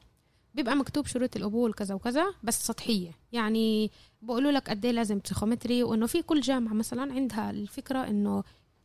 بيبقى 0.55 0.77
مكتوب 0.77 1.07
شروط 1.07 1.37
القبول 1.37 1.73
كذا 1.73 1.95
وكذا 1.95 2.25
بس 2.43 2.67
سطحية. 2.67 3.11
يعني 3.33 3.91
بقولوا 4.23 4.53
لك 4.53 4.71
قد 4.71 4.85
إيه 4.85 4.93
لازم 4.93 5.21
بسيخومتري 5.25 5.83
وإنه 5.83 6.07
في 6.07 6.23
كل 6.23 6.41
جامعة 6.41 6.73
مثلا 6.73 7.13
عندها 7.13 7.51
الفكرة 7.51 7.99
إنه 7.99 8.45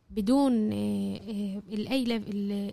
بدون 0.10 0.74
آه، 0.74 1.16
آه، 1.16 1.62
الأي 1.74 2.16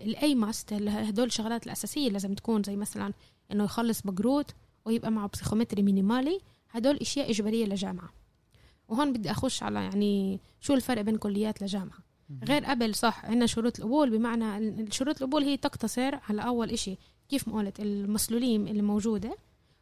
ال 0.05 0.35
a 0.35 0.43
must 0.43 0.73
هدول 0.73 1.25
الشغلات 1.25 1.65
الأساسية 1.65 2.09
لازم 2.09 2.33
تكون 2.33 2.63
زي 2.63 2.75
مثلا 2.75 3.13
إنه 3.51 3.63
يخلص 3.63 4.01
בגרות 4.01 4.51
ويبقى 4.85 5.11
معه 5.11 5.29
פסיכומטרי 5.33 5.83
מינימלי 5.83 6.39
هدول 6.71 6.97
أشياء 6.97 7.31
إجبارية 7.31 7.65
لجامعة. 7.65 8.13
وهون 8.87 9.13
بدي 9.13 9.31
أخش 9.31 9.63
على 9.63 9.79
يعني 9.79 10.39
شو 10.61 10.73
الفرق 10.73 11.01
بين 11.01 11.15
كليات 11.17 11.61
لجامعة. 11.61 11.97
غير 12.43 12.65
قبل 12.65 12.95
صح 12.95 13.25
عندنا 13.25 13.45
شروط 13.45 13.79
القبول 13.79 14.09
بمعنى 14.09 14.91
شروط 14.91 15.21
القبول 15.21 15.43
هي 15.43 15.57
تقتصر 15.57 16.15
على 16.29 16.45
أول 16.45 16.69
إشي 16.69 16.97
كيف 17.33 17.47
ما 17.47 17.57
قلت 17.57 17.79
ال 17.79 17.90
מסלולים 17.90 18.67
اللي 18.67 18.81
موجودة 18.81 19.37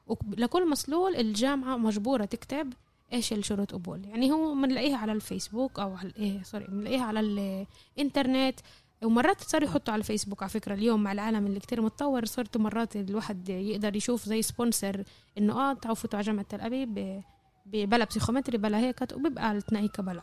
ولكل 0.08 0.70
מסלול 0.70 1.16
الجامعة 1.16 1.78
مجبورة 1.78 2.26
تكتب 2.26 2.74
إيش 3.14 3.34
الشروط 3.34 3.74
قبول. 3.74 4.06
يعني 4.06 4.32
هو 4.32 4.54
بنلاقيها 4.54 4.98
على 4.98 5.12
الفيسبوك 5.12 5.80
أو 5.80 5.96
على 5.96 6.12
إيه 6.18 6.44
sorry 6.44 6.66
بنلاقيها 6.66 7.04
على 7.06 7.20
الإنترنت. 7.20 8.60
ومرات 9.04 9.42
صاروا 9.42 9.68
يحطوا 9.68 9.94
على 9.94 10.00
الفيسبوك 10.00 10.44
على 10.44 10.50
فكرة 10.50 10.74
اليوم 10.74 11.04
مع 11.04 11.12
العالم 11.12 11.46
اللي 11.46 11.60
كتير 11.60 11.82
متطور. 11.82 12.26
صرت 12.26 12.58
مرات 12.58 12.96
الواحد 12.96 13.50
يقدر 13.50 13.96
يشوف 13.96 14.26
زي 14.26 14.42
sponsor 14.42 15.04
إنه 15.38 15.54
آه 15.54 15.74
تعالوا 15.74 15.96
فوتوا 15.96 16.20
على 16.20 16.26
جامعة 16.26 16.46
تل 16.50 16.62
أبيب 16.62 17.22
بلا 17.66 18.06
פסיכומטרי 18.06 18.58
بلا 18.58 18.78
هيك 18.80 19.02
وبيبقى 19.16 19.52
ال 19.52 19.62
תנאי 19.62 20.04
קבלה 20.04 20.22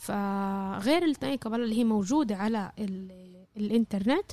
فغير 0.00 1.04
ال 1.04 1.10
תנאי 1.10 1.36
קבלה 1.36 1.60
اللي 1.60 1.78
هي 1.78 1.84
موجودة 1.84 2.36
على 2.36 2.72
ال- 2.78 3.46
الإنترنت 3.56 4.32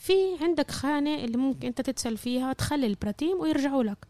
في 0.00 0.12
عندك 0.40 0.70
خانة 0.70 1.14
اللي 1.24 1.36
ممكن 1.36 1.66
أنت 1.66 1.80
تتصل 1.80 2.16
فيها 2.16 2.52
تخلي 2.52 2.86
ال 2.86 2.95
פרטים 2.95 3.40
ويرجعوا 3.40 3.82
لك. 3.82 4.06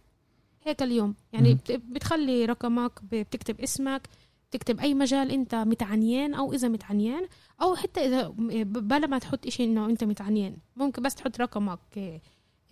هيك 0.65 0.83
اليوم. 0.83 1.15
يعني 1.33 1.59
بتخلي 1.69 2.45
رقمك 2.45 2.93
بتكتب 3.13 3.61
اسمك 3.61 4.09
تكتب 4.51 4.81
أي 4.81 4.95
مجال 4.95 5.31
أنت 5.31 5.55
متعنيان 5.55 6.35
أو 6.35 6.53
إذا 6.53 6.69
متعنيان 6.69 7.27
أو 7.63 7.75
حتى 7.75 8.01
إذا 8.07 8.29
بلا 8.65 9.07
ما 9.07 9.19
تحط 9.19 9.47
إشي 9.47 9.65
إنه 9.65 9.87
أنت 9.87 10.05
متعنيان. 10.05 10.57
ممكن 10.77 11.03
بس 11.03 11.15
تحط 11.15 11.41
رقمك 11.41 11.79
إيه، 11.97 12.21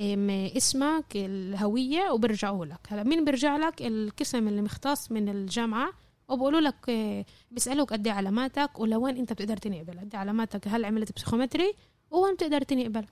إم، 0.01 0.31
اسمك 0.31 1.05
الهوية 1.17 2.11
وبرجعوا 2.11 2.67
لك. 2.67 2.81
هلا 2.89 3.03
مين 3.03 3.25
بيرجع 3.25 3.57
لك؟ 3.57 3.83
القسم 3.83 4.49
اللي 4.49 4.63
مختص 4.63 5.13
من 5.13 5.29
الجامعة. 5.29 5.93
وبقولوا 6.29 6.61
لك 6.61 6.89
إيه، 6.89 7.27
بيسألوك 7.51 7.93
قد 7.93 8.07
إيه 8.07 8.15
علاماتك 8.15 8.81
ولوين 8.81 9.17
أنت 9.17 9.33
بتقدر 9.33 9.57
تنقبل. 9.57 9.99
قد 10.01 10.09
إيه 10.15 10.21
علاماتك؟ 10.21 10.69
هل 10.69 10.85
عملت 10.85 11.13
بسيخومتري؟ 11.13 11.73
وين 12.11 12.35
بتقدر 12.35 12.63
تنقبل. 12.63 13.05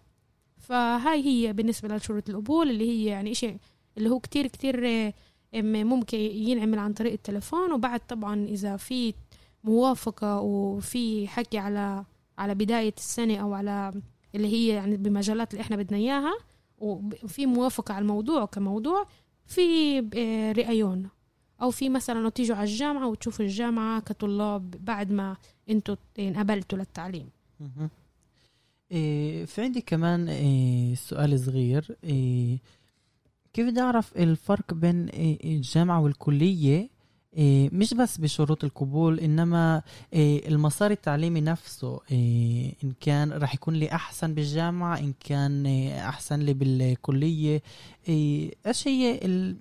فهاي 0.58 1.24
هي 1.26 1.52
بالنسبة 1.52 1.96
لشروط 1.96 2.28
القبول 2.28 2.70
اللي 2.70 2.90
هي 2.90 3.04
يعني 3.04 3.32
إشي 3.32 3.56
اللي 3.98 4.10
هو 4.10 4.20
كتير 4.20 4.46
كتير 4.46 4.80
ممكن 5.62 6.18
ينعمل 6.18 6.78
عن 6.78 6.92
طريق 6.92 7.12
التليفون 7.12 7.72
وبعد 7.72 8.00
طبعا 8.00 8.44
إذا 8.44 8.76
في 8.76 9.14
موافقة 9.64 10.40
وفي 10.40 11.28
حكي 11.28 11.58
على 11.58 12.04
على 12.38 12.54
بداية 12.54 12.94
السنة 12.98 13.36
أو 13.36 13.54
على 13.54 13.92
اللي 14.34 14.48
هي 14.48 14.68
يعني 14.68 14.96
بمجالات 14.96 15.52
اللي 15.52 15.62
إحنا 15.62 15.76
بدنا 15.76 15.98
إياها 15.98 16.38
وفي 16.78 17.46
موافقة 17.46 17.94
على 17.94 18.02
الموضوع 18.02 18.44
كموضوع 18.44 19.06
في 19.46 19.98
آه، 20.16 20.52
رأيون. 20.52 21.08
أو 21.62 21.70
في 21.70 21.88
مثلا 21.88 22.28
تيجوا 22.28 22.56
على 22.56 22.64
الجامعة 22.64 23.08
وتشوفوا 23.08 23.44
الجامعة 23.44 24.00
كطلاب 24.00 24.70
بعد 24.70 25.12
ما 25.12 25.36
أنتوا 25.70 25.96
انقبلتوا 26.18 26.78
للتعليم. 26.78 27.30
في 28.90 29.54
عندي 29.58 29.80
كمان 29.80 30.28
إيه 30.28 30.94
سؤال 30.94 31.40
صغير. 31.40 31.96
إيه 32.04 32.58
كيف 33.52 33.66
بدي 33.66 33.80
أعرف 33.80 34.16
الفرق 34.16 34.74
بين 34.74 35.08
إيه 35.08 35.56
الجامعة 35.56 36.00
والكلية؟ 36.00 36.96
إيه 37.36 37.70
مش 37.72 37.94
بس 37.94 38.18
بشروط 38.18 38.64
القبول 38.64 39.18
إيه 40.12 40.48
المسار 40.48 40.90
التعليمي 40.90 41.40
نفسه. 41.40 42.00
إيه 42.10 42.74
إن 42.84 42.92
كان 43.00 43.32
راح 43.32 43.54
يكون 43.54 43.74
لي 43.74 43.92
أحسن 43.92 44.34
بالجامعة 44.34 44.98
إن 44.98 45.14
كان 45.24 45.66
إيه 45.66 46.08
أحسن 46.08 46.40
لي 46.40 46.54
بالكلية. 46.54 47.62
إيه 48.08 48.54
إيش 48.66 48.88
هي 48.88 49.20
ال 49.24 49.56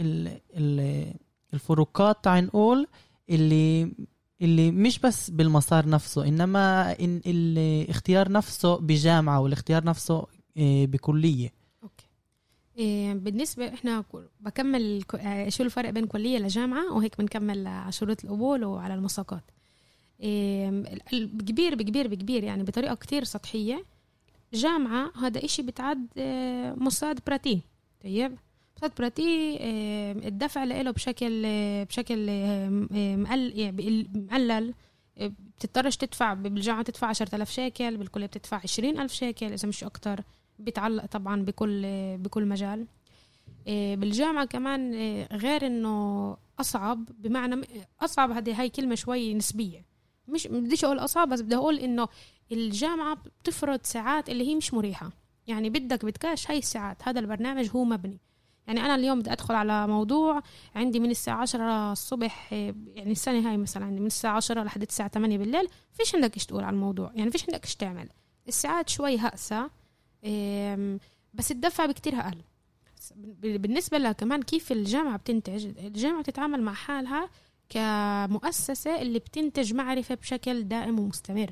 ال 0.00 0.40
ال 0.56 1.12
الفروقات 1.54 2.24
تعال 2.24 2.44
نقول 2.44 2.86
اللي 3.30 3.92
اللي 4.42 4.70
مش 4.70 4.98
بس 4.98 5.30
بالمسار 5.30 5.88
نفسه 5.88 6.28
إنما 6.28 6.92
إن 7.00 7.20
الاختيار 7.26 8.32
نفسه 8.32 8.76
بجامعة 8.76 9.40
والاختيار 9.40 9.84
نفسه 9.84 10.26
إيه، 10.56 10.86
بكلية. 10.86 11.52
أوكي. 11.82 12.06
إيه 12.78 13.14
بالنسبة 13.14 13.68
إحنا 13.68 14.04
بكمل 14.40 15.04
آه، 15.14 15.48
شو 15.48 15.62
الفرق 15.62 15.90
بين 15.90 16.06
كلية 16.06 16.38
لجامعة؟ 16.38 16.92
وهيك 16.94 17.18
بنكمل 17.18 17.66
على 17.66 17.92
شروط 17.92 18.24
القبول 18.24 18.64
وعلى 18.64 18.94
المساقات. 18.94 19.44
إيه 20.20 20.70
بكبير 21.12 21.74
بكبير 21.74 22.08
بكبير 22.08 22.44
يعني 22.44 22.62
بطريقة 22.62 22.94
كتير 22.94 23.24
سطحية. 23.24 23.84
جامعة 24.54 25.12
هذا 25.16 25.44
إشي 25.44 25.62
بتعد 25.62 26.06
آه، 26.18 26.74
مصاد 26.74 27.20
براتي 27.26 27.60
طيب؟ 28.04 28.38
مصاد 28.82 28.94
براتي 28.98 29.58
آه، 29.60 30.12
الدفع 30.12 30.64
له 30.64 30.90
بشكل 30.90 31.42
آه، 31.46 31.84
بشكل 31.84 32.26
آه، 32.28 32.86
آه، 32.92 33.36
يعني 33.54 34.08
مقلل. 34.14 34.74
آه، 35.18 35.32
بتضطرش 35.58 35.96
تدفع 35.96 36.34
بالجامعة 36.34 36.82
تدفع 36.82 37.06
10000 37.06 37.50
شيكل 37.50 37.96
بالكلية 37.96 38.26
بتدفع 38.26 38.56
20000 38.56 39.12
شيكل 39.12 39.52
إذا 39.52 39.68
مش 39.68 39.84
أكتر. 39.84 40.20
بيتعلق 40.58 41.06
طبعا 41.06 41.42
بكل 41.42 41.82
بكل 42.18 42.46
مجال. 42.46 42.86
إيه، 43.66 43.96
بالجامعة 43.96 44.44
كمان 44.44 44.94
إيه، 44.94 45.28
غير 45.32 45.66
إنه 45.66 46.36
أصعب 46.60 47.04
بمعنى 47.18 47.60
أصعب 48.00 48.30
هذه 48.30 48.60
هاي 48.60 48.68
كلمة 48.68 48.94
شوي 48.94 49.34
نسبية. 49.34 49.84
مش 50.28 50.46
بديش 50.46 50.84
أقول 50.84 50.98
أصعب 50.98 51.28
بس 51.28 51.40
بدي 51.40 51.56
أقول 51.56 51.78
إنه 51.78 52.08
الجامعة 52.52 53.14
بتفرض 53.14 53.80
ساعات 53.82 54.28
اللي 54.30 54.48
هي 54.48 54.54
مش 54.54 54.74
مريحة. 54.74 55.10
يعني 55.46 55.70
بدك 55.70 56.04
بدكاش 56.04 56.50
هاي 56.50 56.58
الساعات 56.58 57.08
هذا 57.08 57.20
البرنامج 57.20 57.70
هو 57.76 57.84
مبني. 57.84 58.20
يعني 58.66 58.80
أنا 58.80 58.94
اليوم 58.94 59.18
بدي 59.20 59.32
أدخل 59.32 59.54
على 59.54 59.86
موضوع 59.86 60.42
عندي 60.74 61.00
من 61.00 61.10
الساعة 61.10 61.36
10 61.42 61.92
الصبح 61.92 62.52
يعني 62.52 63.12
السنة 63.12 63.48
هاي 63.50 63.56
مثلا 63.56 63.84
عندي 63.84 64.00
من 64.00 64.06
الساعة 64.06 64.36
10 64.36 64.62
لحد 64.62 64.82
الساعة 64.82 65.08
8 65.08 65.38
بالليل 65.38 65.68
فيش 65.92 66.14
عندك 66.14 66.34
إيش 66.34 66.46
تقول 66.46 66.64
على 66.64 66.74
الموضوع 66.74 67.12
يعني 67.14 67.30
فيش 67.30 67.42
عندك 67.48 67.64
إيش 67.64 67.76
تعمل. 67.76 68.08
الساعات 68.48 68.88
شوي 68.88 69.18
هأسة 69.18 69.70
بس 71.34 71.50
الدفع 71.50 71.86
بكتير 71.86 72.14
أقل. 72.14 72.38
بالنسبة 73.42 73.98
لها 73.98 74.12
كمان 74.12 74.42
كيف 74.42 74.72
الجامعة 74.72 75.16
بتنتج 75.16 75.66
الجامعة 75.66 76.22
بتتعامل 76.22 76.62
مع 76.62 76.72
حالها 76.72 77.28
كمؤسسة 77.68 79.02
اللي 79.02 79.18
بتنتج 79.18 79.74
معرفة 79.74 80.14
بشكل 80.14 80.62
دائم 80.62 80.98
ومستمر. 81.00 81.50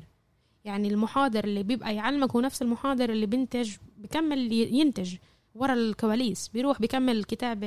يعني 0.65 0.87
المحاضر 0.87 1.43
اللي 1.43 1.63
بيبقى 1.63 1.95
يعلمك 1.95 2.31
هو 2.31 2.41
نفس 2.41 2.61
المحاضر 2.61 3.09
اللي 3.09 3.25
بينتج 3.25 3.75
بكمل 3.97 4.51
ينتج. 4.53 5.15
ورا 5.55 5.73
الكواليس 5.73 6.47
بيروح 6.47 6.79
بيكمل 6.81 7.17
الكتاب 7.17 7.59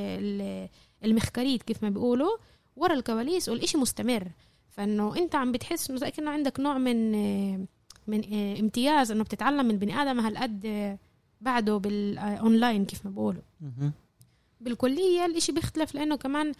المخكريت 1.04 1.62
كيف 1.62 1.82
ما 1.82 1.88
بيقولوا 1.88 2.36
ورا 2.76 2.94
الكواليس 2.94 3.48
والإشي 3.48 3.78
مستمر. 3.78 4.28
فإنه 4.70 5.16
أنت 5.16 5.34
عم 5.34 5.52
بتحس 5.52 5.90
إنه 5.90 5.98
زي 5.98 6.10
كانه 6.10 6.30
عندك 6.30 6.60
نوع 6.60 6.78
من 6.78 7.12
من 8.06 8.34
امتياز 8.58 9.10
إنه 9.10 9.24
بتتعلم 9.24 9.66
من 9.66 9.78
بني 9.78 10.02
آدم 10.02 10.20
هالقد 10.20 10.98
بعده 11.40 11.76
بالأونلاين 11.76 12.84
كيف 12.84 13.04
ما 13.06 13.10
بقولوا 13.10 13.42
بالكلية 14.60 15.26
الإشي 15.26 15.52
بيختلف 15.52 15.94
لأنه 15.94 16.16
كمان 16.16 16.52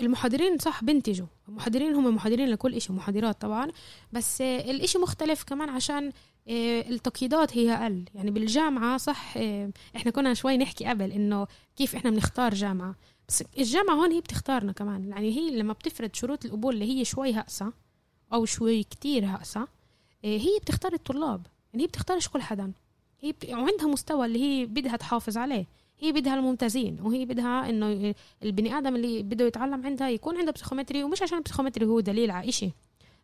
المحاضرين 0.00 0.58
صح 0.58 0.84
بنتجوا 0.84 1.26
المحاضرين 1.48 1.94
هم 1.94 2.14
محاضرين 2.14 2.48
لكل 2.48 2.74
إشي 2.74 2.92
محاضرات 2.92 3.40
طبعا. 3.40 3.68
بس 4.12 4.40
الإشي 4.40 4.98
مختلف 4.98 5.42
كمان 5.42 5.68
عشان 5.68 6.12
التقييدات 6.48 7.56
هي 7.56 7.72
أقل. 7.72 8.04
يعني 8.14 8.30
بالجامعة 8.30 8.96
صح 8.96 9.34
إحنا 9.96 10.10
كنا 10.10 10.34
شوي 10.34 10.56
نحكي 10.56 10.84
قبل 10.84 11.12
إنه 11.12 11.46
كيف 11.76 11.94
إحنا 11.94 12.10
بنختار 12.10 12.54
جامعة. 12.54 12.94
بس 13.28 13.44
الجامعة 13.58 13.94
هون 13.94 14.12
هي 14.12 14.20
بتختارنا 14.20 14.72
كمان. 14.72 15.04
يعني 15.08 15.36
هي 15.36 15.50
لما 15.50 15.72
بتفرض 15.72 16.10
شروط 16.14 16.44
القبول 16.44 16.74
اللي 16.74 16.98
هي 16.98 17.04
شوي 17.04 17.32
أقسى 17.32 17.72
أو 18.32 18.44
شوي 18.44 18.82
كتير 18.82 19.26
أقسى 19.26 19.68
هي 20.24 20.58
بتختار 20.62 20.92
الطلاب. 20.92 21.46
يعني 21.72 21.82
هي 21.84 21.86
بتختارش 21.86 22.28
كل 22.28 22.42
حدا. 22.42 22.72
هي 23.20 23.32
بت... 23.32 23.50
وعندها 23.50 23.86
مستوى 23.86 24.26
اللي 24.26 24.42
هي 24.42 24.66
بدها 24.66 24.96
تحافظ 24.96 25.36
عليه. 25.36 25.66
هي 26.00 26.12
بدها 26.12 26.34
الممتازين 26.34 27.00
وهي 27.00 27.24
بدها 27.24 27.70
إنه 27.70 28.14
البني 28.42 28.78
آدم 28.78 28.96
اللي 28.96 29.22
بده 29.22 29.46
يتعلم 29.46 29.86
عندها 29.86 30.08
يكون 30.10 30.36
عنده 30.36 30.52
פסיכומטרי 30.52 31.04
ومش 31.04 31.22
عشان 31.22 31.38
ال 31.38 31.42
פסיכומטרי 31.42 31.86
هو 31.86 32.00
دليل 32.00 32.30
على 32.30 32.48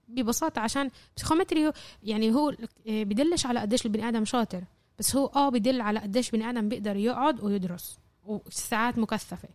ببساطة 0.08 0.60
عشان 0.60 0.90
פסיכומטרי 1.16 1.72
يعني 2.02 2.34
هو 2.34 2.54
بدلش 2.86 3.46
على 3.46 3.60
قديش 3.60 3.86
البني 3.86 4.08
آدم 4.08 4.24
شاطر. 4.24 4.64
بس 4.98 5.16
هو 5.16 5.26
آه 5.26 5.48
بدل 5.48 5.80
على 5.80 6.00
قديش 6.00 6.30
بني 6.30 6.50
آدم 6.50 6.68
بيقدر 6.68 6.96
يقعد 6.96 7.44
ويدرس 7.44 7.98
وساعات 8.24 8.98
مكثفة. 8.98 9.48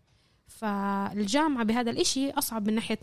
فالجامعة 0.48 1.63
بهذا 1.63 1.91
الإشي 1.91 2.32
أصعب 2.32 2.68
من 2.68 2.75
ناحية 2.75 3.00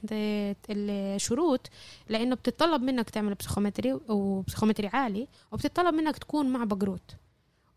الشروط 0.71 1.71
لأنه 2.09 2.35
بتطلب 2.35 2.83
منك 2.83 3.11
تعمل 3.11 3.35
פסיכומטרי 3.35 3.93
و 4.09 4.16
פסיכומטרי 4.16 4.87
عالي 4.87 5.29
وبتطلب 5.53 5.95
منك 5.95 6.19
تكون 6.19 6.49
مع 6.49 6.65
בגרות. 6.65 7.17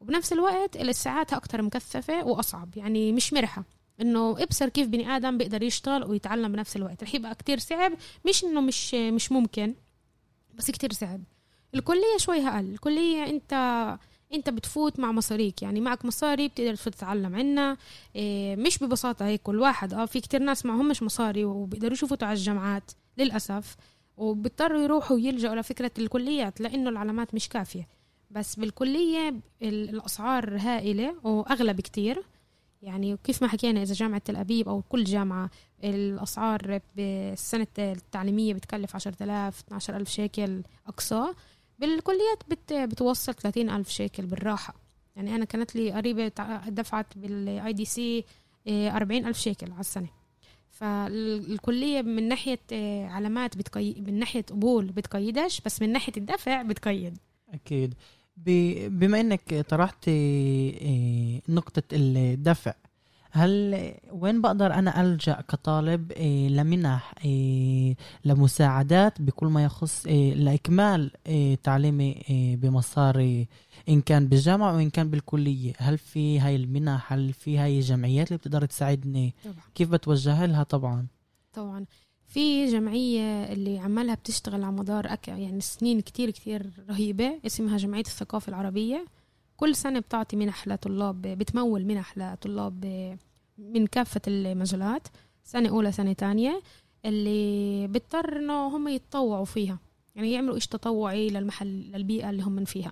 وبنفس 0.02 0.34
الوقت 0.34 0.76
الساعات 0.76 1.34
أكتر 1.34 1.62
مكثفة 1.62 2.24
وأصعب 2.26 2.78
يعني 2.78 3.12
مش 3.12 3.34
مريحة. 3.34 3.63
إنه 4.01 4.44
إبصر 4.44 4.70
كيف 4.70 4.88
بني 4.88 5.15
آدم 5.15 5.38
بيقدر 5.38 5.63
يشتغل 5.63 6.03
ويتعلم 6.03 6.51
بنفس 6.51 6.75
الوقت. 6.75 7.03
رح 7.03 7.15
يبقى 7.15 7.36
كتير 7.36 7.60
صعب. 7.60 7.91
مش 8.27 8.44
إنه 8.44 8.62
مش 8.62 8.94
مش 8.94 9.32
ممكن 9.32 9.75
بس 10.56 10.72
كتير 10.72 10.94
صعب. 10.94 11.22
الكلية 11.75 12.18
شوي 12.18 12.48
أقل. 12.48 12.65
الكلية 12.72 13.24
أنت 13.24 13.53
أنت 14.34 14.50
بتفوت 14.50 15.00
مع 15.00 15.12
مصاريك. 15.12 15.62
يعني 15.62 15.82
معك 15.82 16.06
مصاري 16.06 16.48
بتقدر 16.48 16.75
تتعلم 16.75 17.36
عنا. 17.36 17.77
إيه 18.15 18.56
مش 18.56 18.79
ببساطة 18.79 19.25
هيك 19.25 19.41
كل 19.41 19.60
واحد. 19.60 19.94
آه 19.94 20.06
في 20.06 20.20
كتير 20.22 20.41
ناس 20.41 20.65
معهمش 20.65 21.03
مصاري 21.03 21.46
وبيقدروا 21.46 21.94
يفوتوا 21.94 22.27
على 22.27 22.38
الجامعات 22.38 22.91
للأسف. 23.17 23.76
وبيضطروا 24.17 24.82
يروحوا 24.82 25.19
يلجأوا 25.19 25.56
لفكرة 25.56 25.91
الكليات 25.97 26.62
لأنه 26.62 26.89
العلامات 26.89 27.36
مش 27.36 27.50
كافية. 27.50 27.88
بس 28.32 28.56
بالكلية 28.56 29.36
الأسعار 29.62 30.58
هائلة 30.58 31.15
وأغلى 31.24 31.74
بكتير. 31.74 32.24
يعني 32.82 33.18
كيف 33.24 33.42
ما 33.42 33.48
حكينا 33.48 33.82
إذا 33.82 33.94
جامعة 33.94 34.22
تل 34.26 34.36
أبيب 34.36 34.70
أو 34.70 34.82
كل 34.82 35.04
جامعة 35.04 35.50
الأسعار 35.84 36.82
بالسنة 36.96 37.68
التعليمية 37.80 38.54
بتكلف 38.54 38.96
عشرة 38.96 39.24
آلاف 39.24 39.60
12 39.60 39.98
ألف 39.98 40.10
شيكل 40.10 40.63
أقصى. 40.88 41.24
بالكليات 41.80 42.44
بت 42.50 42.74
بتوصل 42.74 43.34
30 43.34 43.70
ألف 43.70 43.89
شيكل 43.89 44.26
بالراحة. 44.26 44.74
يعني 45.15 45.36
أنا 45.36 45.46
كانت 45.46 45.76
لي 45.76 45.92
قريبة 45.92 46.32
دفعت 46.68 47.18
بال 47.17 47.74
IDC 47.74 48.26
40 48.68 49.26
ألف 49.26 49.38
شيكل 49.39 49.72
على 49.72 49.80
السنة. 49.80 50.08
فالكلية 50.70 52.02
من 52.02 52.28
ناحية 52.28 52.60
آه، 52.74 53.08
علامات 53.08 53.58
بتقيد 53.58 54.10
من 54.10 54.20
ناحية 54.20 54.42
قبول 54.42 54.86
بتقيدش 54.86 55.62
بس 55.62 55.82
من 55.82 55.92
ناحية 55.92 56.13
الدفع 56.18 56.62
بتقيد. 56.62 57.18
أكيد. 57.54 57.94
بما 58.45 59.19
انك 59.19 59.65
طرحت 59.69 60.06
آه، 60.08 61.41
نقطة 61.49 61.84
الدفع 61.93 62.73
هل 63.32 63.93
وين 64.12 64.41
بقدر 64.41 64.73
أنا 64.73 65.02
ألجأ 65.02 65.41
كطالب 65.41 66.12
إيه 66.12 66.49
لمنح 66.49 67.13
إيه 67.25 67.95
لمساعدات 68.25 69.21
بكل 69.21 69.47
ما 69.47 69.63
يخص 69.63 70.06
لإكمال 70.36 71.12
تعليمي 71.63 72.21
بمصاري 72.62 73.47
إن 73.89 74.02
كان 74.02 74.28
بالجامعة 74.28 74.75
وان 74.75 74.89
كان 74.89 75.10
بالكلية؟ 75.10 75.73
هل 75.78 75.97
في 75.97 76.39
هاي 76.39 76.56
المنح؟ 76.56 77.13
هل 77.13 77.34
في 77.34 77.58
هاي 77.58 77.78
الجمعيات 77.78 78.28
اللي 78.28 78.38
بتقدر 78.38 78.65
تساعدني؟ 78.65 79.36
طبعا. 79.43 79.56
كيف 79.75 79.89
بتوجه 79.89 80.45
لها 80.45 80.63
طبعا؟ 80.63 81.08
طبعا. 81.54 81.86
في 82.30 82.65
جمعية 82.65 83.54
اللي 83.54 83.80
عمالها 83.80 84.15
بتشتغل 84.15 84.63
على 84.63 84.76
مدار 84.76 85.13
أك... 85.13 85.28
يعني 85.28 85.62
سنين 85.62 86.00
كتير 86.02 86.30
كتير 86.30 86.72
رهيبة 86.89 87.39
اسمها 87.46 87.78
جمعية 87.78 88.02
الثقافة 88.02 88.50
العربية. 88.50 89.06
كل 89.58 89.76
سنة 89.76 90.00
بتعطي 90.00 90.36
منح 90.36 90.68
لطلاب 90.68 91.22
بتمول 91.22 91.86
منح 91.86 92.18
لطلاب 92.18 92.86
من 93.58 93.88
كافة 93.88 94.22
المجالات 94.28 95.08
سنة 95.44 95.70
أولى 95.70 95.92
سنة 95.92 96.13
تانية 96.13 96.62
اللي 97.06 97.88
بيضطر 97.88 98.38
إنه 98.38 98.68
هم 98.68 98.88
يتطوعوا 98.88 99.46
فيها. 99.46 99.80
يعني 100.15 100.32
يعملوا 100.32 100.56
إيش 100.56 100.68
تطوعي 100.68 101.30
للمحل 101.30 101.68
للبيئة 101.68 102.30
اللي 102.30 102.44
هم 102.44 102.52
من 102.52 102.65
فيها. 102.65 102.92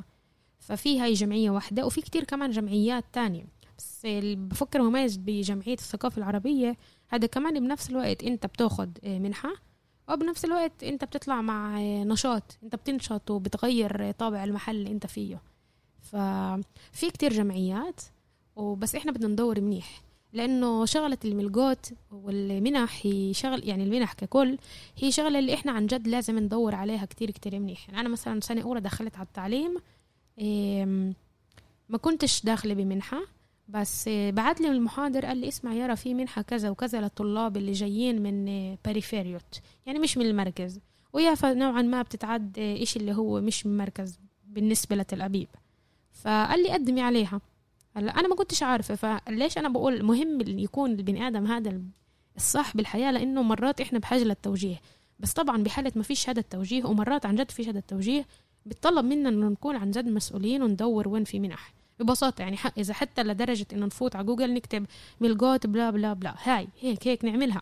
ففي 0.60 1.00
هاي 1.00 1.14
جمعية 1.14 1.50
واحدة 1.50 1.86
وفي 1.86 2.02
كتير 2.02 2.24
كمان 2.24 2.52
جمعيات 2.52 3.06
تانية. 3.14 3.46
بس 3.78 4.02
بفكر 4.36 4.82
مميز 4.82 5.18
بجمعية 5.18 5.74
الثقافة 5.74 6.18
العربية 6.18 6.78
هذا 7.10 7.28
كمان 7.28 7.60
بنفس 7.60 7.90
الوقت 7.90 8.24
أنت 8.24 8.46
بتاخد 8.46 8.98
منحة 9.04 9.54
وبنفس 10.10 10.46
الوقت 10.46 10.84
أنت 10.84 11.04
بتطلع 11.04 11.42
مع 11.42 11.80
نشاط 11.82 12.58
أنت 12.64 12.76
بتنشط 12.76 13.32
وبتغير 13.32 14.12
طابع 14.12 14.44
المحل 14.44 14.76
اللي 14.76 14.92
أنت 14.92 15.08
فيه. 15.08 15.42
ففي 16.02 17.12
كتير 17.14 17.34
جمعيات 17.34 18.02
وبس 18.56 18.96
إحنا 18.96 19.12
بدنا 19.12 19.28
ندور 19.28 19.62
منيح 19.62 20.02
لأنه 20.34 20.86
شغلة 20.86 21.18
الملقوت 21.26 21.94
والمنح 22.12 23.00
هي 23.04 23.34
شغل 23.34 23.68
يعني 23.70 23.84
المنح 23.84 24.14
ككل 24.14 24.58
هي 24.98 25.12
شغلة 25.12 25.40
اللي 25.40 25.54
إحنا 25.54 25.72
عن 25.72 25.86
جد 25.88 26.08
لازم 26.08 26.40
ندور 26.40 26.76
عليها 26.76 27.06
كتير 27.06 27.32
كتير 27.32 27.60
منيح. 27.60 27.90
يعني 27.90 28.02
أنا 28.02 28.10
مثلا 28.10 28.40
سنة 28.40 28.62
أولى 28.62 28.82
دخلت 28.82 29.16
على 29.16 29.26
التعليم 29.26 29.78
ما 31.90 31.98
كنتش 31.98 32.46
داخلة 32.46 32.74
بمنحة 32.74 33.22
بس 33.68 34.10
بعت 34.10 34.62
لي 34.62 34.68
المحاضر 34.68 35.26
قال 35.26 35.38
لي 35.38 35.48
اسمع 35.48 35.74
يارا 35.74 35.96
في 35.96 36.14
منحة 36.14 36.42
كذا 36.42 36.70
وكذا 36.70 37.02
للطلاب 37.02 37.58
اللي 37.58 37.72
جايين 37.72 38.22
من 38.22 38.76
باريفيريوت 38.86 39.62
يعني 39.86 40.00
مش 40.00 40.18
من 40.18 40.26
المركز. 40.26 40.80
ويا 41.14 41.36
نوعا 41.44 41.82
ما 41.82 42.02
بتتعد 42.02 42.58
إيش 42.58 42.98
اللي 42.98 43.14
هو 43.14 43.42
مش 43.42 43.66
من 43.66 43.78
مركز 43.78 44.20
بالنسبة 44.46 44.96
لتل 44.96 45.22
أبيب. 45.22 45.48
فقال 46.12 46.64
لي 46.64 46.70
قدمي 46.70 47.02
عليها. 47.02 47.42
هلأ 47.96 48.20
أنا 48.20 48.28
ما 48.28 48.36
كنتش 48.36 48.64
عارفة 48.64 48.96
فليش 48.96 49.58
أنا 49.58 49.70
بقول 49.70 50.04
مهم 50.04 50.42
يكون 50.42 50.92
البني 50.92 51.28
آدم 51.28 51.48
هذا 51.48 51.82
الصح 52.36 52.78
بالحياة؟ 52.78 53.12
لأنه 53.12 53.42
مرات 53.42 53.82
إحنا 53.82 54.00
بحاجة 54.00 54.24
للتوجيه. 54.24 54.82
بس 55.20 55.34
طبعا 55.34 55.64
بحالة 55.64 55.92
ما 55.96 56.04
فيش 56.04 56.30
هذا 56.30 56.40
التوجيه 56.40 56.86
ومرات 56.86 57.26
عن 57.26 57.36
جد 57.36 57.52
فيش 57.52 57.68
هذا 57.68 57.80
التوجيه 57.80 58.26
بتطلب 58.66 59.06
منا 59.06 59.30
إنه 59.30 59.50
نكون 59.50 59.76
عن 59.76 59.92
جد 59.92 60.08
مسؤولين 60.08 60.64
وندور 60.64 61.08
وين 61.08 61.24
في 61.24 61.40
منح. 61.40 61.74
ببساطة 62.00 62.42
يعني 62.42 62.58
إذا 62.78 62.94
حتى 62.94 63.24
لدرجة 63.24 63.66
إنه 63.74 63.86
نفوت 63.86 64.16
على 64.16 64.26
جوجل 64.26 64.54
نكتب 64.54 64.86
ملقوت 65.22 65.68
بلا 65.68 65.90
بلا 65.90 66.14
بلا 66.14 66.36
هاي 66.44 66.68
هيك 66.82 67.08
هيك 67.08 67.26
نعملها. 67.26 67.62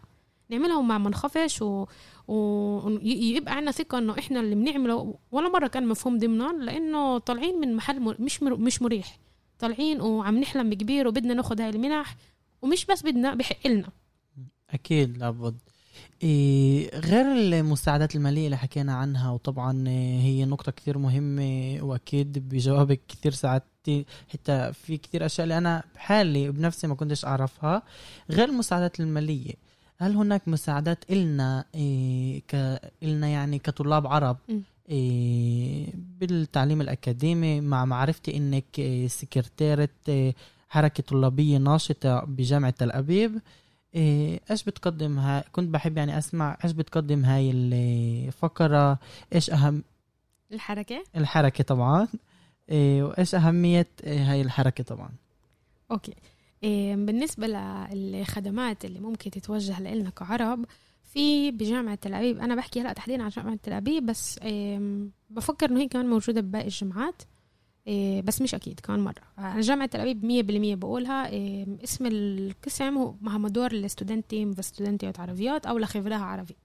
نعملها 0.50 0.78
وما 0.78 0.98
منخفش 0.98 1.62
و... 1.62 1.86
ويبقى 2.28 3.56
عندنا 3.56 3.72
ثقة 3.72 3.98
إنه 3.98 4.20
إحنا 4.20 4.40
اللي 4.40 4.56
بنعمله. 4.56 5.16
ولا 5.32 5.50
مرة 5.50 5.68
كان 5.68 5.88
مفهوم 5.88 6.20
ضمنا 6.20 6.64
لإنه 6.64 7.18
طالعين 7.18 7.60
من 7.60 7.76
محل 7.76 8.16
مش 8.20 8.44
مش 8.44 8.82
مريح. 8.82 9.20
طالعين 9.60 10.02
وعم 10.02 10.38
نحلم 10.38 10.70
بكبير 10.70 11.08
وبدنا 11.08 11.34
ناخذ 11.34 11.62
هاي 11.62 11.70
المنح 11.70 12.16
ومش 12.62 12.86
بس 12.86 13.04
بدنا 13.04 13.36
بحق 13.36 13.68
لنا. 13.68 13.90
أكيد 14.70 15.18
لابد. 15.18 15.58
إيه 16.24 17.00
غير 17.00 17.26
المساعدات 17.32 18.16
المالية 18.16 18.46
اللي 18.46 18.58
حكينا 18.58 18.94
عنها 18.96 19.32
وطبعا 19.32 19.88
هي 20.22 20.46
نقطة 20.46 20.72
كثير 20.72 20.98
مهمة 20.98 21.78
وأكيد 21.82 22.50
بجوابك 22.50 23.02
كثير 23.08 23.32
ساعات 23.32 23.64
حتى 23.86 24.06
حتى 24.34 24.74
في 24.74 24.98
كتير 24.98 25.26
أشياء 25.26 25.44
اللي 25.44 25.58
أنا 25.58 25.84
بحالي 25.96 26.52
بنفسي 26.52 26.88
ما 26.88 26.96
كنتش 26.96 27.26
أعرفها 27.26 27.84
غير 28.30 28.50
المساعدات 28.50 29.00
المالية. 29.00 29.54
هل 29.98 30.16
هناك 30.16 30.48
مساعدات 30.48 31.12
إلنا 31.12 31.66
إيه 31.76 32.42
ك 32.48 32.80
إلنا 33.04 33.28
يعني 33.28 33.60
كطلاب 33.60 34.08
عرب. 34.08 34.38
إيه 34.90 35.88
بالتعليم 36.20 36.82
الأكاديمي 36.82 37.62
مع 37.62 37.86
معرفتي 37.86 38.38
إنك 38.38 38.80
إيه 38.80 39.08
سكرتيرة 39.08 39.90
إيه 40.08 40.36
حركة 40.70 41.04
طلابية 41.04 41.58
ناشطة 41.58 42.20
بجامعة 42.26 42.72
تل 42.72 42.92
أبيب. 42.92 43.42
إيه 43.96 44.40
إيش 44.52 44.64
بتقدم 44.64 45.20
هاي 45.20 45.44
كنت 45.52 45.70
بحب 45.70 45.98
يعني 45.98 46.18
أسمع 46.18 46.58
إيش 46.64 46.72
بتقدم 46.72 47.26
هاي 47.26 47.52
الفقرة 47.52 49.00
إيش 49.34 49.50
أهم 49.50 49.84
الحركة؟ 50.52 51.04
الحركة 51.16 51.64
طبعا. 51.64 52.08
وإيش 52.70 53.36
أهمية 53.36 53.88
إيه 54.04 54.32
هاي 54.32 54.42
الحركة 54.42 54.84
طبعا؟ 54.84 55.10
okay. 55.92 56.14
إيه 56.64 56.96
بالنسبة 56.96 57.48
للخدمات 57.94 58.86
اللي 58.86 59.00
ممكن 59.00 59.32
تتوجه 59.32 59.82
لنا 59.82 60.10
كعرب 60.10 60.66
في 61.04 61.52
بجامعة 61.52 61.96
تل 61.96 62.14
أبيب. 62.14 62.40
أنا 62.40 62.56
بحكي 62.56 62.82
هلأ 62.82 62.94
تحديدا 62.94 63.24
عن 63.24 63.30
جامعة 63.30 63.56
تل 63.64 63.74
أبيب 63.74 64.06
بس 64.06 64.40
إيه 64.40 64.80
بفكر 65.30 65.70
إنه 65.70 65.80
هي 65.82 65.88
كمان 65.88 66.10
موجودة 66.10 66.42
بباقي 66.42 66.66
الجامعات. 66.66 67.22
إيه 67.88 68.22
بس 68.22 68.42
مش 68.42 68.56
أكيد 68.56 68.80
كمان 68.80 69.00
مرة. 69.00 69.24
أنا 69.40 69.62
جامعة 69.62 69.88
تل 69.88 70.00
أبيب 70.00 70.26
مية 70.26 70.44
بالمية 70.44 70.76
بقولها 70.76 71.30
إيه 71.30 71.66
اسم 71.84 72.06
القسم 72.06 72.98
هو 72.98 73.14
המדור 73.22 73.74
לסטודנטים 73.74 74.56
וסטודנטיות 74.58 75.20
ערביות 75.20 75.66
أو 75.66 75.78
לחברה 75.78 76.26
הערבית 76.26 76.56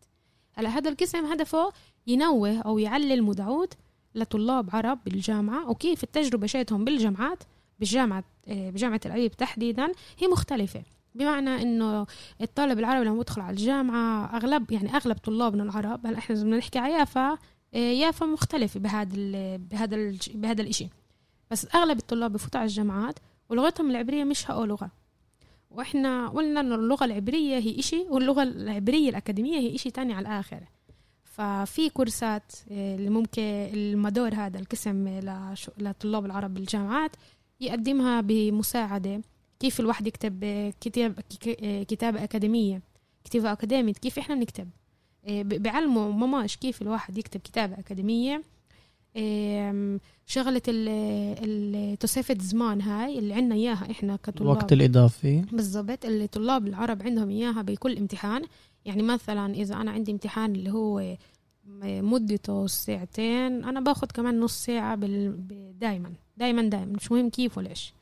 هلأ 0.53 0.69
هذا 0.69 0.91
القسم 0.91 1.25
هدفه 1.25 1.73
ينوه 2.07 2.59
أو 2.59 2.79
يعلي 2.79 3.15
ال 3.15 3.23
מודעות 3.23 3.75
لطلاب 4.15 4.77
عرب 4.77 4.99
بالجامعة 5.05 5.71
وكيف 5.71 6.05
التجربة 6.05 6.47
تاعتهم 6.47 6.85
بالجامعات 6.85 7.43
بالجامعة 7.79 8.25
إيه 8.49 8.71
بجامعة 8.71 8.97
تل 8.99 9.11
أبيب 9.11 9.33
تحديدا 9.33 9.93
هي 10.19 10.29
مختلفة. 10.29 10.83
بمعنى 11.15 11.63
إنه 11.63 12.07
الطالب 12.41 12.79
العربي 12.79 13.05
لما 13.05 13.21
يدخل 13.21 13.41
على 13.41 13.51
الجامعة 13.51 14.37
أغلب 14.37 14.73
يعني 14.73 14.97
أغلب 14.97 15.17
طلابنا 15.17 15.63
العرب 15.63 16.07
هلا 16.07 16.19
إحنا 16.19 16.37
بدنا 16.37 16.57
نحكي 16.57 16.79
على 16.79 16.93
يافا 16.93 17.39
يافا 17.73 18.27
مختلفة 18.27 18.81
بهذا 18.81 19.57
بهذا 19.57 20.13
بهذا 20.35 20.63
الشيء 20.63 20.89
بس 21.51 21.67
أغلب 21.75 21.99
الطلاب 21.99 22.33
بفوتوا 22.33 22.61
على 22.61 22.69
الجامعات 22.69 23.19
ولغتهم 23.49 23.91
العبرية 23.91 24.25
مش 24.25 24.51
هقوا 24.51 24.67
لغة. 24.67 24.91
وإحنا 25.71 26.29
قلنا 26.29 26.61
إنه 26.61 26.75
اللغة 26.75 27.05
العبرية 27.05 27.59
هي 27.59 27.79
إشي 27.79 28.07
واللغة 28.09 28.43
العبرية 28.43 29.11
الأكاديمية 29.11 29.59
هي 29.59 29.75
إشي 29.75 29.91
تاني 29.91 30.13
على 30.15 30.29
الآخر. 30.29 30.61
ففي 31.41 31.91
كورسات 31.91 32.53
اللي 32.71 33.11
ممكن 33.11 33.43
المدور 33.43 34.35
هذا 34.35 34.59
القسم 34.59 35.21
لطلاب 35.79 36.25
العرب 36.27 36.55
بالجامعات 36.55 37.17
يقدمها 37.61 38.21
بمساعدة. 38.21 39.21
كيف 39.61 39.81
الواحد 39.81 40.07
يكتب 40.07 40.45
كتاب 40.81 41.21
كتابة 41.89 42.25
أكاديمية 42.25 42.83
كتابة 43.25 43.53
أكاديمية 43.53 43.93
كيف 43.93 44.19
إحنا 44.19 44.35
بنكتب 44.35 44.71
بعلموا 45.45 46.13
ماماش 46.13 46.57
كيف 46.57 46.83
الواحد 46.83 47.19
يكتب 47.19 47.41
كتابة 47.41 47.79
أكاديمية. 47.79 48.43
شغلة 50.27 50.61
توصيفة 52.01 52.37
زمان 52.41 52.81
هاي 52.81 53.19
اللي 53.19 53.35
عنا 53.35 53.55
إياها 53.55 53.91
إحنا 53.91 54.17
كطلاب. 54.17 54.43
الوقت 54.43 54.73
الإضافي. 54.73 55.45
بالضبط 55.53 56.05
اللي 56.05 56.27
طلاب 56.27 56.67
العرب 56.67 57.03
عندهم 57.03 57.31
إياها 57.31 57.63
بكل 57.63 57.97
امتحان. 57.97 58.43
يعني 58.85 59.03
مثلا 59.03 59.55
إذا 59.55 59.75
أنا 59.75 59.91
عندي 59.91 60.13
امتحان 60.13 60.55
اللي 60.55 60.71
هو 60.71 61.17
مدته 61.83 62.67
ساعتين 62.67 63.65
أنا 63.65 63.81
باخد 63.81 64.13
كمان 64.13 64.41
نص 64.41 64.65
ساعة 64.65 64.97
دايما 64.97 66.13
دايما 66.37 66.63
دايما 66.63 66.85
مش 66.85 67.13
مهم 67.13 67.31
كيف 67.31 67.59
ولا 67.59 67.71
إيش. 67.71 67.95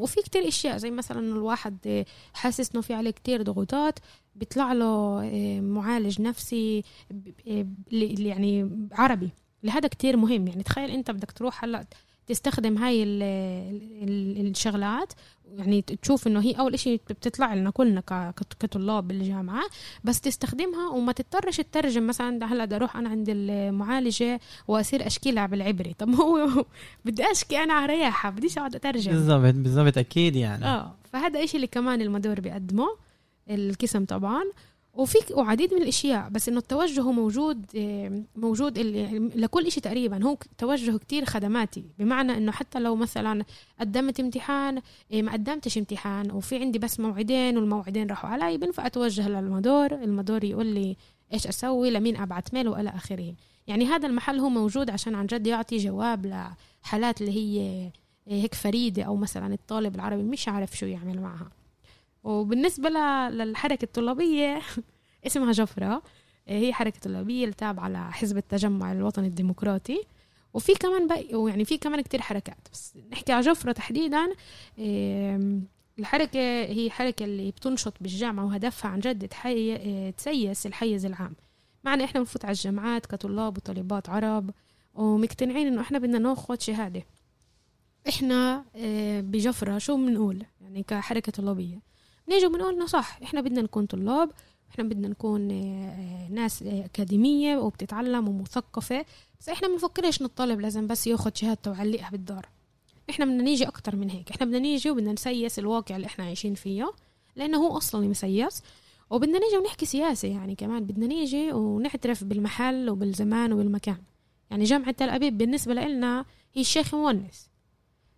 وفي 0.00 0.22
كتير 0.22 0.48
إشياء 0.48 0.76
زي 0.76 0.90
مثلا 0.90 1.20
الواحد 1.20 2.04
حاسس 2.32 2.70
إنه 2.72 2.80
في 2.82 2.94
عليه 2.94 3.10
كتير 3.10 3.42
ضغوطات 3.42 3.98
بيطلع 4.34 4.72
له 4.72 5.20
معالج 5.60 6.20
نفسي 6.20 6.82
يعني 8.18 8.70
عربي. 8.92 9.30
لهذا 9.66 9.88
كتير 9.88 10.16
مهم. 10.16 10.48
يعني 10.48 10.62
تخيل 10.62 10.90
انت 10.90 11.10
بدك 11.10 11.32
تروح 11.32 11.64
هلأ 11.64 11.84
تستخدم 12.26 12.78
هاي 12.78 13.02
ال 13.02 13.22
ال 14.02 14.46
الشغلات 14.50 15.12
يعني 15.58 15.82
تشوف 15.82 16.26
انه 16.26 16.40
هي 16.40 16.52
أول 16.52 16.74
إشي 16.74 16.96
بتطلع 16.96 17.54
لنا 17.54 17.70
كلنا 17.70 18.00
كطلاب 18.60 19.08
بالجامعة 19.08 19.62
بس 20.04 20.20
تستخدمها 20.20 20.88
وما 20.88 21.12
تضطرش 21.12 21.56
تترجم 21.56 22.06
مثلا 22.06 22.46
هلأ 22.46 22.64
بدي 22.64 22.76
أروح 22.76 22.96
أنا 22.96 23.08
عند 23.08 23.26
المعالجة 23.28 24.40
وأصير 24.68 25.06
أشكي 25.06 25.32
لها 25.32 25.46
بالعبري. 25.46 25.94
طب 25.98 26.14
هو 26.14 26.64
بدي 27.04 27.30
أشكي 27.30 27.58
أنا 27.58 27.74
على 27.74 27.86
رياحه 27.86 28.30
بديش 28.30 28.58
أقعد 28.58 28.74
أترجم. 28.74 29.12
بالضبط 29.12 29.54
بالضبط 29.54 29.98
أكيد 29.98 30.36
يعني. 30.36 30.64
آه 30.64 30.94
فهذا 31.12 31.44
إشي 31.44 31.56
اللي 31.56 31.66
كمان 31.66 32.00
المدور 32.00 32.40
بيقدمه 32.40 32.88
القسم 33.50 34.04
طبعا. 34.04 34.42
وفي 34.96 35.18
وعديد 35.34 35.74
من 35.74 35.82
الأشياء 35.82 36.28
بس 36.28 36.48
إنه 36.48 36.58
التوجه 36.58 37.10
موجود 37.12 37.66
موجود 38.36 38.78
لكل 39.34 39.72
شيء 39.72 39.82
تقريبا. 39.82 40.24
هو 40.24 40.36
توجه 40.58 40.96
كتير 40.96 41.24
خدماتي 41.24 41.84
بمعنى 41.98 42.36
إنه 42.36 42.52
حتى 42.52 42.78
لو 42.78 42.96
مثلا 42.96 43.44
قدمت 43.80 44.20
امتحان 44.20 44.82
ما 45.12 45.32
قدمتش 45.32 45.78
امتحان 45.78 46.30
وفي 46.30 46.58
عندي 46.58 46.78
بس 46.78 47.00
موعدين 47.00 47.58
والموعدين 47.58 48.06
راحوا 48.06 48.30
علي 48.30 48.58
بنفع 48.58 48.86
أتوجه 48.86 49.28
للمدور 49.28 49.94
المدور 49.94 50.44
يقول 50.44 50.66
لي 50.66 50.96
إيش 51.32 51.46
أسوي 51.46 51.90
لمين 51.90 52.16
أبعت 52.16 52.54
ميل 52.54 52.68
وإلى 52.68 52.90
آخره. 52.90 53.34
يعني 53.66 53.84
هذا 53.86 54.06
المحل 54.08 54.38
هو 54.38 54.48
موجود 54.48 54.90
عشان 54.90 55.14
عن 55.14 55.26
جد 55.26 55.46
يعطي 55.46 55.76
جواب 55.76 56.26
لحالات 56.26 57.20
اللي 57.20 57.32
هي 57.32 57.90
هيك 58.28 58.54
فريدة 58.54 59.02
أو 59.02 59.16
مثلا 59.16 59.54
الطالب 59.54 59.94
العربي 59.94 60.22
مش 60.22 60.48
عارف 60.48 60.76
شو 60.78 60.86
يعمل 60.86 61.20
معها. 61.20 61.50
وبالنسبة 62.26 62.88
للحركة 63.28 63.84
الطلابية 63.84 64.62
اسمها 65.26 65.52
جفرة. 65.52 66.02
هي 66.48 66.72
حركة 66.72 67.00
طلابية 67.00 67.44
التابعة 67.44 67.88
لحزب 67.88 68.36
التجمع 68.36 68.92
الوطني 68.92 69.26
الديمقراطي. 69.26 70.02
وفي 70.54 70.74
كمان 70.74 71.06
بقى 71.06 71.22
يعني 71.50 71.64
في 71.64 71.78
كمان 71.78 72.00
كتير 72.00 72.20
حركات. 72.22 72.68
بس 72.72 72.94
نحكي 73.12 73.32
على 73.32 73.46
جفرة 73.46 73.72
تحديدا. 73.72 74.32
الحركة 75.98 76.38
هي 76.64 76.90
حركة 76.90 77.24
اللي 77.24 77.50
بتنشط 77.50 77.94
بالجامعة 78.00 78.46
وهدفها 78.46 78.90
عن 78.90 79.00
جد 79.00 79.28
تسيس 80.16 80.66
الحيز 80.66 81.06
العام. 81.06 81.36
معنى 81.84 82.04
إحنا 82.04 82.20
بنفوت 82.20 82.44
على 82.44 82.52
الجامعات 82.52 83.06
كطلاب 83.06 83.56
وطالبات 83.56 84.08
عرب 84.08 84.50
ومقتنعين 84.94 85.66
إنه 85.66 85.80
إحنا 85.80 85.98
بدنا 85.98 86.18
ناخد 86.18 86.60
شهادة. 86.60 87.02
إحنا 88.08 88.64
بجفرة 89.20 89.78
شو 89.78 89.96
بنقول؟ 89.96 90.42
يعني 90.60 90.82
كحركة 90.82 91.32
طلابية. 91.32 91.95
نيجي 92.28 92.46
بنقول 92.48 92.74
إنه 92.74 92.86
صح 92.86 93.18
إحنا 93.22 93.40
بدنا 93.40 93.62
نكون 93.62 93.86
طلاب 93.86 94.30
إحنا 94.70 94.84
بدنا 94.84 95.08
نكون 95.08 95.48
ناس 96.30 96.62
أكاديمية 96.62 97.56
وبتتعلم 97.56 98.28
ومثقفة 98.28 99.04
بس 99.40 99.48
إحنا 99.48 99.68
بنفكرش 99.68 100.20
ان 100.20 100.26
الطالب 100.26 100.60
لازم 100.60 100.86
بس 100.86 101.06
ياخد 101.06 101.36
شهادته 101.36 101.70
ويعلقها 101.70 102.10
بالدار. 102.10 102.48
إحنا 103.10 103.24
بدنا 103.24 103.42
نيجي 103.42 103.68
أكتر 103.68 103.96
من 103.96 104.10
هيك 104.10 104.30
إحنا 104.30 104.46
بدنا 104.46 104.58
نيجي 104.58 104.90
وبدنا 104.90 105.12
نسيس 105.12 105.58
الواقع 105.58 105.96
اللي 105.96 106.06
إحنا 106.06 106.24
عايشين 106.24 106.54
فيه 106.54 106.92
لأنه 107.36 107.58
هو 107.58 107.76
أصلا 107.76 108.08
مسيس. 108.08 108.62
وبدنا 109.10 109.38
نيجي 109.38 109.58
ونحكي 109.58 109.86
سياسة 109.86 110.28
يعني 110.28 110.54
كمان 110.54 110.84
بدنا 110.84 111.06
نيجي 111.06 111.52
ونعترف 111.52 112.24
بالمحل 112.24 112.90
وبالزمان 112.90 113.52
وبالمكان. 113.52 113.98
يعني 114.50 114.64
جامعة 114.64 114.90
تل 114.90 115.08
أبيب 115.08 115.38
بالنسبة 115.38 115.74
لنا 115.74 116.24
هي 116.54 116.60
الشيخ 116.60 116.94
مونس. 116.94 117.50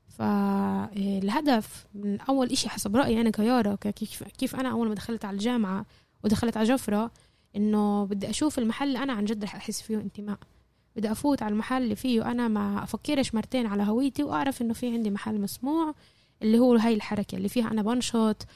فالهدف 0.09 1.87
من 1.95 2.21
أول 2.21 2.51
إشي 2.51 2.69
حسب 2.69 2.97
رأيي 2.97 3.21
أنا 3.21 3.31
كيارا 3.31 3.75
كيف, 3.75 4.23
كيف 4.23 4.57
أنا 4.57 4.71
أول 4.71 4.89
ما 4.89 4.95
دخلت 4.95 5.25
على 5.25 5.35
الجامعة 5.35 5.87
ودخلت 6.25 6.57
على 6.57 6.69
جفرة 6.69 7.11
إنه 7.57 8.05
بدي 8.05 8.31
أشوف 8.31 8.59
المحل 8.59 8.89
اللي 8.89 8.99
أنا 8.99 9.13
عن 9.13 9.25
جد 9.25 9.45
رح 9.45 9.55
أحس 9.57 9.83
فيه 9.83 9.97
انتماء. 9.97 10.39
بدي 10.97 11.13
أفوت 11.13 11.43
على 11.43 11.53
المحل 11.53 11.83
اللي 11.83 11.97
فيه 11.97 12.31
أنا 12.31 12.49
ما 12.49 12.83
أفكرش 12.83 13.35
مرتين 13.35 13.67
على 13.67 13.83
هويتي 13.83 14.23
وأعرف 14.23 14.63
إنه 14.63 14.75
في 14.75 14.93
عندي 14.93 15.11
محل 15.11 15.41
مسموع 15.41 15.95
اللي 16.43 16.59
هو 16.59 16.75
هاي 16.75 16.95
الحركة 16.95 17.37
اللي 17.37 17.49
فيها 17.49 17.71
أنا 17.71 17.83
بنشط 17.83 18.47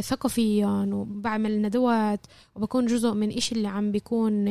ثقافيا 0.00 0.88
وبعمل 0.92 1.62
ندوات 1.62 2.26
وبكون 2.54 2.86
جزء 2.86 3.12
من 3.12 3.30
إشي 3.32 3.54
اللي 3.54 3.68
عم 3.68 3.92
بيكون 3.92 4.44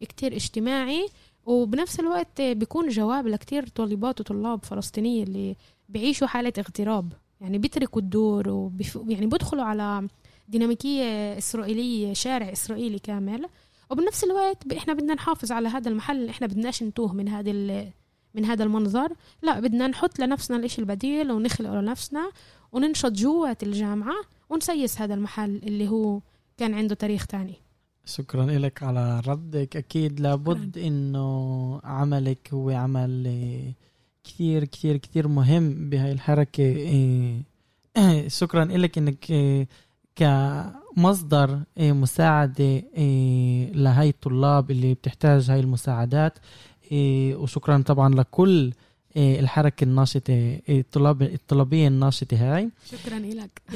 كتير 0.00 0.36
اجتماعي 0.36 1.08
وبنفس 1.46 2.00
الوقت 2.00 2.40
بيكون 2.40 2.88
جواب 2.88 3.26
لكتير 3.26 3.68
طالبات 3.68 4.20
وطلاب 4.20 4.64
فلسطينية 4.64 5.22
اللي 5.22 5.56
بيعيشوا 5.88 6.26
حالة 6.26 6.52
اغتراب. 6.58 7.12
يعني 7.40 7.58
بيتركوا 7.58 8.02
الدور 8.02 8.48
وبيف... 8.48 8.98
يعني 9.08 9.26
بيدخلوا 9.26 9.64
على 9.64 10.08
ديناميكية 10.48 11.38
إسرائيلية 11.38 12.12
شارع 12.12 12.52
إسرائيلي 12.52 12.98
كامل. 12.98 13.46
وبنفس 13.90 14.24
الوقت 14.24 14.72
إحنا 14.72 14.94
بدنا 14.94 15.14
نحافظ 15.14 15.52
على 15.52 15.68
هذا 15.68 15.88
المحل 15.88 16.28
إحنا 16.28 16.46
بدناش 16.46 16.82
نتوه 16.82 17.12
من 17.12 17.28
هذا 17.28 17.52
من 18.34 18.44
هذا 18.44 18.64
المنظر. 18.64 19.08
لا 19.42 19.60
بدنا 19.60 19.86
نحط 19.86 20.18
لنفسنا 20.18 20.56
الإشي 20.56 20.80
البديل 20.80 21.32
ونخلقه 21.32 21.80
لنفسنا 21.80 22.30
وننشط 22.72 23.12
جوات 23.12 23.62
الجامعة 23.62 24.14
ونسيس 24.50 25.00
هذا 25.00 25.14
المحل 25.14 25.56
اللي 25.56 25.88
هو 25.88 26.20
كان 26.56 26.74
عنده 26.74 26.94
تاريخ 26.94 27.26
تاني. 27.26 27.54
شكرا 28.04 28.46
لك 28.46 28.82
على 28.82 29.22
ردك. 29.26 29.76
أكيد 29.76 30.20
لابد 30.20 30.78
إنه 30.78 31.80
عملك 31.84 32.48
هو 32.54 32.70
عمل 32.70 33.26
كثير 34.28 34.64
كثير 34.64 34.96
كثير 34.96 35.28
مهم 35.28 35.90
بهاي 35.90 36.12
الحركة. 36.12 36.62
إيه 36.62 37.42
شكرا 38.40 38.64
لك 38.64 38.98
إنك 38.98 39.30
إيه 39.30 39.68
كمصدر 40.16 41.60
إيه 41.78 41.92
مساعدة 41.92 42.82
لهي 43.74 44.08
الطلاب 44.08 44.70
اللي 44.70 44.94
بتحتاج 44.94 45.50
هاي 45.50 45.60
المساعدات. 45.60 46.38
وشكرا 46.92 47.82
طبعا 47.82 48.14
لكل 48.14 48.72
الحركة 49.16 49.84
الناشطة 49.84 50.58
الطلاب 50.68 51.22
الطلابية 51.22 51.88
الناشطة 51.88 52.36
هاي. 52.36 52.70
شكرا 52.92 53.18
لك 53.18 53.62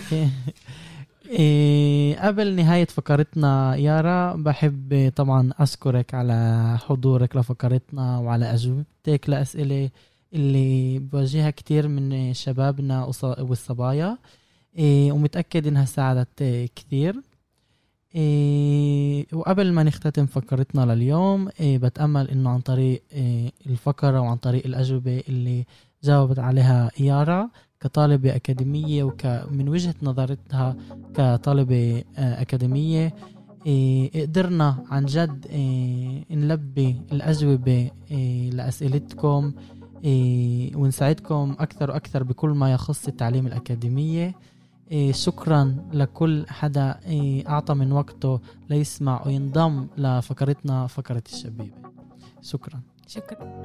قبل 2.27 2.55
نهاية 2.57 2.85
فقرتنا 2.85 3.77
يارا 3.77 4.35
بحب 4.37 5.13
طبعا 5.17 5.53
أشكرك 5.59 6.15
على 6.15 6.79
حضورك 6.87 7.37
لفقرتنا 7.37 8.19
وعلى 8.19 8.55
أجوبتك 8.55 9.29
لأسئلة. 9.29 9.91
اللي 10.35 10.99
بواجهها 10.99 11.51
كتير 11.51 11.89
من 11.89 12.35
شبابنا 12.35 13.05
والصبايا 13.25 14.19
إيه 14.79 15.13
ومتأكد 15.13 15.67
إنها 15.67 15.85
ساعدت 15.85 16.43
كثير 16.77 17.15
إيه 18.15 19.27
وقبل 19.33 19.73
ما 19.73 19.83
نختتم 19.83 20.27
فقرتنا 20.27 20.95
لليوم 20.95 21.49
إيه 21.61 21.79
بتأمل 21.79 22.29
إنه 22.31 22.51
عن 22.51 22.61
طريق 22.61 23.03
إيه 23.13 23.53
الفقرة 23.67 24.21
وعن 24.21 24.37
طريق 24.37 24.67
الأجوبة 24.67 25.23
اللي 25.29 25.65
جاوبت 26.05 26.39
عليها 26.39 26.91
يارا 27.01 27.51
كطالبة 27.81 28.37
أكاديمية 28.37 29.05
ومن 29.25 29.69
وجهة 29.69 29.95
نظرتها 30.03 30.77
كطالبة 31.15 32.05
أكاديمية 32.19 33.15
إيه 33.67 34.23
قدرنا 34.27 34.85
عن 34.91 35.05
جد 35.07 35.47
إيه 35.51 36.25
نلبي 36.31 36.97
الأجوبة 37.13 37.91
إيه 38.11 38.51
لأسئلتكم. 38.51 39.53
إيه 39.57 39.82
ونساعدكم 40.75 41.57
أكثر 41.59 41.91
وأكثر 41.91 42.23
بكل 42.23 42.49
ما 42.49 42.73
يخص 42.73 43.09
التعليم 43.09 43.47
الأكاديمية. 43.47 44.35
إيه 44.93 45.13
شكرا 45.13 45.77
لكل 45.93 46.47
حدا 46.49 46.99
إيه 47.07 47.49
أعطى 47.49 47.75
من 47.75 47.93
وقته 47.93 48.41
ليسمع 48.71 49.27
وينضم 49.27 49.87
لفقرتنا 49.99 50.87
فقرة 50.87 51.23
الشبيبة. 51.33 51.77
شكرا. 52.43 52.81
شكرا. 53.07 53.63